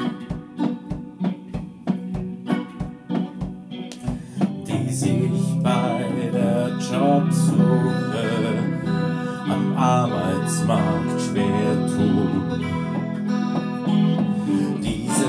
die 4.67 4.93
sich 4.93 5.63
bei 5.63 6.05
der 6.33 6.69
Jobsuche 6.77 8.27
am 9.49 9.77
Arbeitsmarkt 9.77 11.21
schwer 11.21 11.87
tun. 11.87 12.65
Diese 14.81 15.27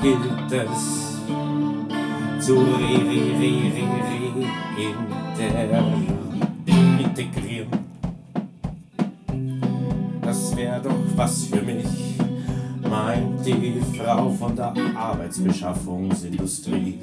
gilt 0.00 0.52
es 0.52 1.10
zu 2.44 2.54
re, 2.56 2.94
re, 3.08 3.22
re, 3.40 3.52
re, 3.74 3.88
re 4.08 4.20
in 4.76 4.98
der 5.38 6.19
der 14.60 14.74
Arbeitsbeschaffungsindustrie. 14.94 17.00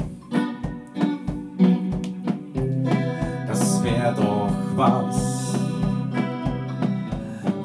Das 3.47 3.83
wäre 3.83 4.13
doch 4.15 4.51
was 4.75 5.55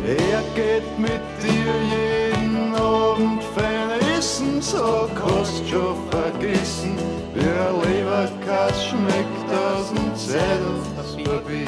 Er 0.05 0.42
geht 0.57 0.98
mit 0.98 1.22
dir 1.40 1.72
jeden 1.94 2.74
Abend 2.74 3.40
fein 3.55 4.00
essen, 4.18 4.61
so 4.61 5.09
kannst 5.14 5.68
schon 5.68 5.96
vergessen, 6.11 6.98
wie 7.34 7.40
ein 7.40 7.80
Leberkass 7.82 8.86
schmeckt 8.86 9.48
aus 9.48 9.92
dem 9.92 10.16
Zettel 10.16 11.24
Papier. 11.24 11.66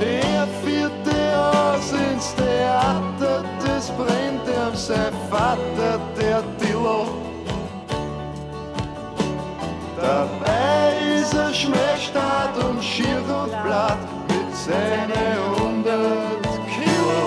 Er 0.00 0.46
führt 0.64 1.06
dir 1.06 1.36
aus 1.38 1.92
ins 1.92 2.34
Theater, 2.34 3.44
das 3.64 3.90
brennt 3.90 4.46
ihm 4.48 4.74
sein 4.74 5.12
Vater, 5.30 6.00
der 6.18 6.42
Dillo. 6.58 7.08
Dabei 10.00 11.20
ist 11.20 11.34
er 11.34 11.52
Schmähstaat 11.52 12.56
und 12.64 12.82
Schirr 12.82 13.44
und 13.44 13.62
Blatt 13.64 13.98
seine 14.64 15.22
hundert 15.56 16.46
Kilo. 16.72 17.22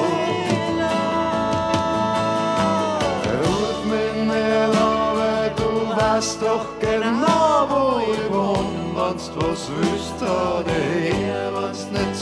Ruf 3.43 3.79
mich 3.91 4.17
nicht 4.31 4.75
an, 4.79 5.51
du 5.57 5.69
weißt 5.97 6.41
doch 6.41 6.67
genau, 6.79 7.67
wo 7.69 7.83
ich 8.13 8.25
wohne, 8.33 8.83
wenn's 8.95 9.27
was 9.35 9.63
wüsst, 9.77 10.19
oder 10.21 10.71
her, 10.71 11.51
wenn's 11.53 11.83
nicht 11.91 12.14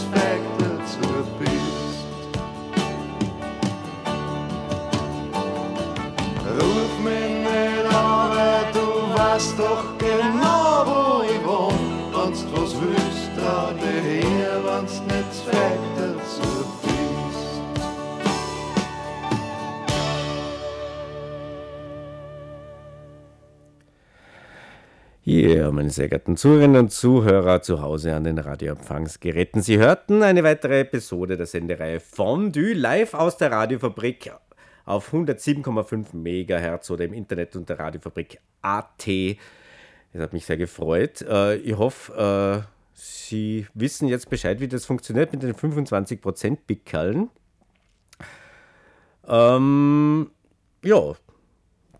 Ja, 25.53 25.69
meine 25.69 25.91
sehr 25.91 26.09
geehrten 26.09 26.35
Zuhörerinnen 26.35 26.77
und 26.85 26.91
Zuhörer 26.91 27.61
zu 27.61 27.79
Hause 27.79 28.15
an 28.15 28.23
den 28.23 28.39
Radioempfangsgeräten. 28.39 29.61
Sie 29.61 29.77
hörten 29.77 30.23
eine 30.23 30.43
weitere 30.43 30.79
Episode 30.79 31.37
der 31.37 31.45
Sendereihe 31.45 31.99
Fondue 31.99 32.73
live 32.73 33.13
aus 33.13 33.37
der 33.37 33.51
Radiofabrik 33.51 34.31
auf 34.85 35.13
107,5 35.13 36.15
MHz 36.15 36.89
oder 36.89 37.05
im 37.05 37.13
Internet 37.13 37.55
unter 37.55 37.77
Radiofabrik.at. 37.77 39.07
Es 39.07 40.19
hat 40.19 40.33
mich 40.33 40.43
sehr 40.47 40.57
gefreut. 40.57 41.21
Äh, 41.21 41.57
Ich 41.57 41.77
hoffe, 41.77 42.65
äh, 42.65 42.67
Sie 42.95 43.67
wissen 43.75 44.07
jetzt 44.07 44.31
Bescheid, 44.31 44.59
wie 44.59 44.67
das 44.67 44.87
funktioniert 44.87 45.33
mit 45.33 45.43
den 45.43 45.53
25% 45.53 46.57
Pickeln. 46.65 47.29
Ähm, 49.27 50.31
ja, 50.83 51.13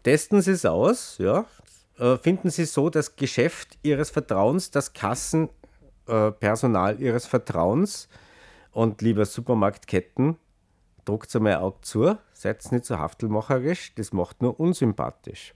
testen 0.01 0.41
Sie 0.41 0.51
es 0.53 0.65
aus, 0.65 1.19
ja. 1.19 1.45
Äh, 1.97 2.17
Finden 2.17 2.49
Sie 2.49 2.65
so 2.65 2.89
das 2.89 3.15
Geschäft 3.15 3.77
Ihres 3.83 4.09
Vertrauens, 4.09 4.71
das 4.71 4.93
Kassenpersonal 4.93 6.99
Ihres 6.99 7.27
Vertrauens 7.27 8.07
und 8.71 9.01
lieber 9.01 9.25
Supermarktketten, 9.25 10.37
druckt 11.05 11.35
einmal 11.35 11.53
ein 11.53 11.59
Auge 11.59 11.81
zu, 11.81 12.17
seid 12.33 12.71
nicht 12.71 12.85
so 12.85 12.97
haftelmacherisch, 12.97 13.93
das 13.95 14.13
macht 14.13 14.41
nur 14.41 14.59
unsympathisch. 14.59 15.53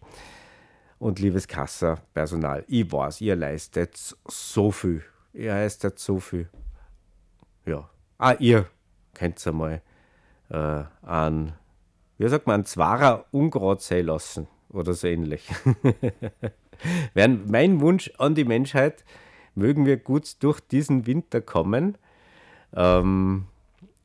Und 1.00 1.20
liebes 1.20 1.48
Kassapersonal, 1.48 2.66
ich 2.68 2.92
weiß, 2.92 3.22
ihr 3.22 3.36
leistet 3.36 4.16
so 4.28 4.72
viel. 4.72 5.04
Ihr 5.32 5.52
leistet 5.52 6.00
so 6.00 6.20
viel. 6.20 6.50
Ja. 7.66 7.88
Ah, 8.18 8.34
ihr 8.40 8.66
könnt 9.14 9.46
einmal 9.46 9.84
äh, 10.50 10.84
an, 11.04 11.54
wie 12.18 12.28
sagt 12.28 12.48
man, 12.48 12.56
einen 12.56 12.66
Zwarer 12.66 13.26
Ungrad 13.32 13.82
sein 13.82 14.08
lassen 14.08 14.48
oder 14.70 14.94
so 14.94 15.08
ähnlich. 15.08 15.50
Wäre 17.14 17.30
mein 17.30 17.82
Wunsch 17.82 18.12
an 18.18 18.36
die 18.36 18.46
Menschheit, 18.46 19.04
mögen 19.56 19.86
wir 19.86 19.98
gut 19.98 20.36
durch 20.44 20.60
diesen 20.60 21.08
Winter 21.08 21.42
kommen. 21.42 21.98
Ähm, 22.76 23.46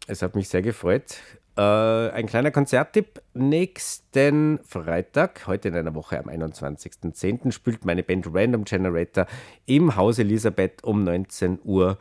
es 0.06 0.22
hat 0.22 0.34
mich 0.34 0.48
sehr 0.48 0.62
gefreut. 0.62 1.18
Äh, 1.56 1.60
ein 1.60 2.26
kleiner 2.26 2.50
Konzerttipp. 2.50 3.20
Nächsten 3.34 4.60
Freitag, 4.64 5.46
heute 5.46 5.68
in 5.68 5.74
einer 5.74 5.94
Woche 5.94 6.18
am 6.18 6.28
21.10., 6.28 7.52
spielt 7.52 7.84
meine 7.84 8.02
Band 8.02 8.26
Random 8.32 8.64
Generator 8.64 9.26
im 9.66 9.94
Haus 9.96 10.18
Elisabeth 10.18 10.82
um 10.82 11.04
19 11.04 11.58
Uhr. 11.64 11.98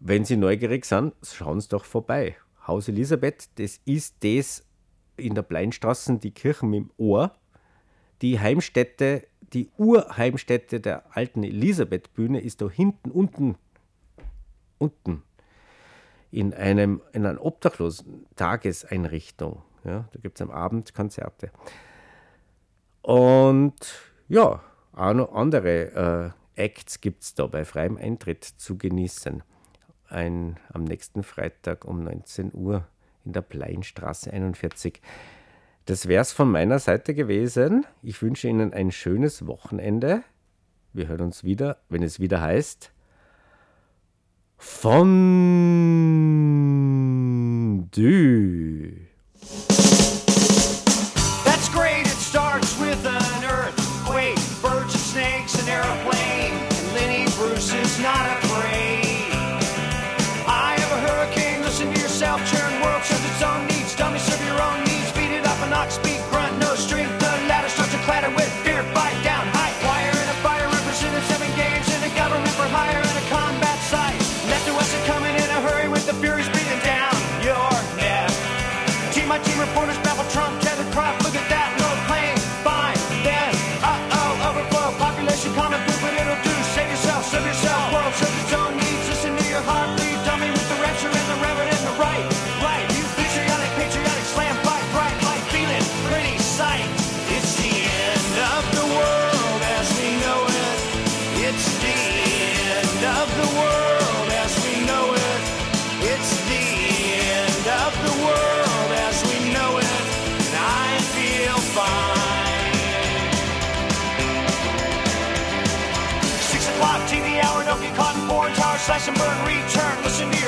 Wenn 0.00 0.24
Sie 0.24 0.36
neugierig 0.36 0.84
sind, 0.84 1.14
schauen 1.22 1.60
Sie 1.60 1.68
doch 1.68 1.84
vorbei. 1.84 2.36
Haus 2.66 2.88
Elisabeth, 2.88 3.50
das 3.56 3.80
ist 3.84 4.16
das 4.24 4.64
in 5.16 5.34
der 5.34 5.42
Pleinstraße, 5.42 6.18
die 6.18 6.32
Kirche 6.32 6.66
mit 6.66 6.80
dem 6.80 6.90
Ohr. 6.96 7.32
Die 8.22 8.38
Heimstätte, 8.38 9.26
die 9.52 9.68
Urheimstätte 9.76 10.80
der 10.80 11.16
alten 11.16 11.42
Elisabeth-Bühne 11.42 12.40
ist 12.40 12.62
da 12.62 12.70
hinten, 12.70 13.10
unten, 13.10 13.56
unten 14.78 15.22
in, 16.30 16.54
einem, 16.54 17.02
in 17.12 17.26
einer 17.26 17.44
obdachlosen 17.44 18.26
Tageseinrichtung. 18.36 19.62
Ja, 19.84 20.08
da 20.12 20.20
gibt 20.20 20.38
es 20.38 20.42
am 20.42 20.52
Abend 20.52 20.94
Konzerte. 20.94 21.50
Und 23.02 23.74
ja, 24.28 24.62
auch 24.92 25.14
noch 25.14 25.34
andere 25.34 26.34
äh, 26.56 26.62
Acts 26.62 27.00
gibt 27.00 27.24
es 27.24 27.34
da 27.34 27.48
bei 27.48 27.64
freiem 27.64 27.96
Eintritt 27.96 28.44
zu 28.44 28.78
genießen. 28.78 29.42
Ein, 30.08 30.60
am 30.72 30.84
nächsten 30.84 31.24
Freitag 31.24 31.84
um 31.84 32.04
19 32.04 32.52
Uhr 32.54 32.86
in 33.24 33.32
der 33.32 33.42
Pleinstraße 33.42 34.32
41. 34.32 35.00
Das 35.86 36.06
wäre 36.06 36.22
es 36.22 36.32
von 36.32 36.50
meiner 36.50 36.78
Seite 36.78 37.12
gewesen. 37.14 37.86
Ich 38.02 38.22
wünsche 38.22 38.48
Ihnen 38.48 38.72
ein 38.72 38.92
schönes 38.92 39.46
Wochenende. 39.46 40.22
Wir 40.92 41.08
hören 41.08 41.22
uns 41.22 41.42
wieder, 41.42 41.78
wenn 41.88 42.02
es 42.02 42.20
wieder 42.20 42.40
heißt 42.40 42.92
Fondue. 44.58 45.12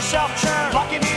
Yourself 0.05 0.37
churn. 0.37 0.73
Locking 0.75 1.03
in 1.03 1.14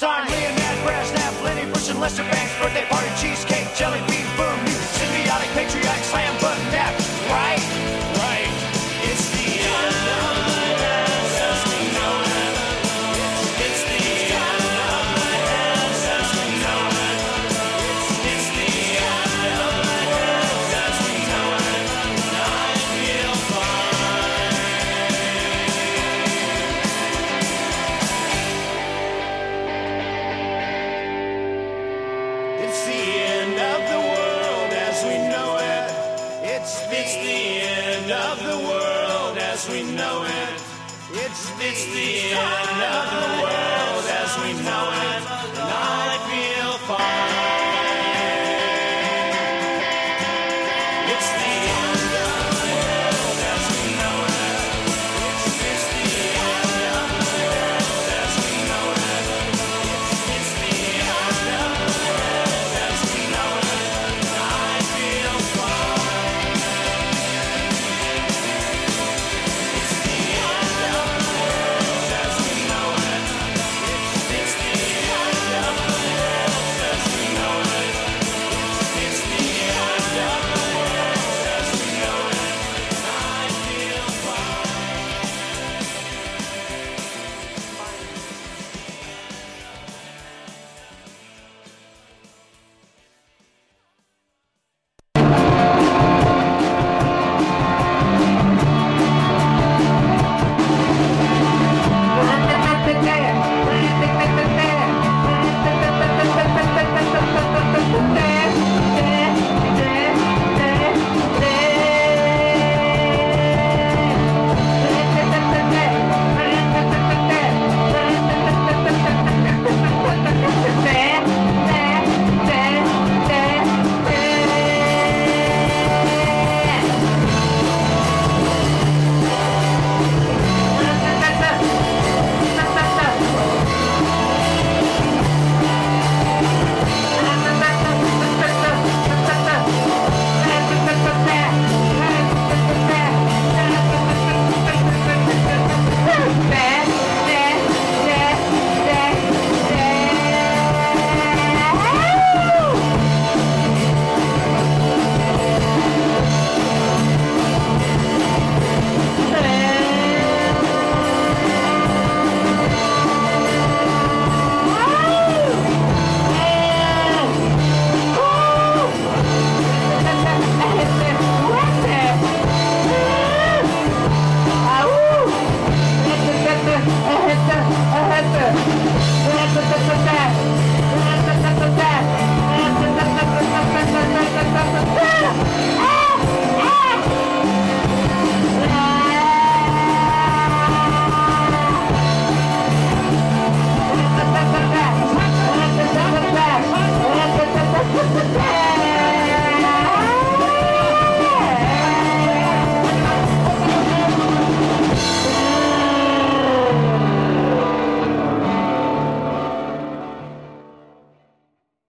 Bernstein, 0.00 0.30
Leonard 0.30 0.86
Brasnap, 0.86 1.42
Lenny 1.42 1.64
Bruce 1.72 1.90
and 1.90 2.00
Lester 2.00 2.22
Banks, 2.22 2.56
birthday 2.60 2.84
party, 2.84 3.08
cheesecake, 3.20 3.66
jelly 3.74 3.98
bean, 4.06 4.26
boom, 4.36 4.66
send 4.94 5.10
patriotic, 5.54 6.04
slam 6.04 6.40
button 6.40 6.64
nap. 6.70 6.94
Right. 7.28 7.77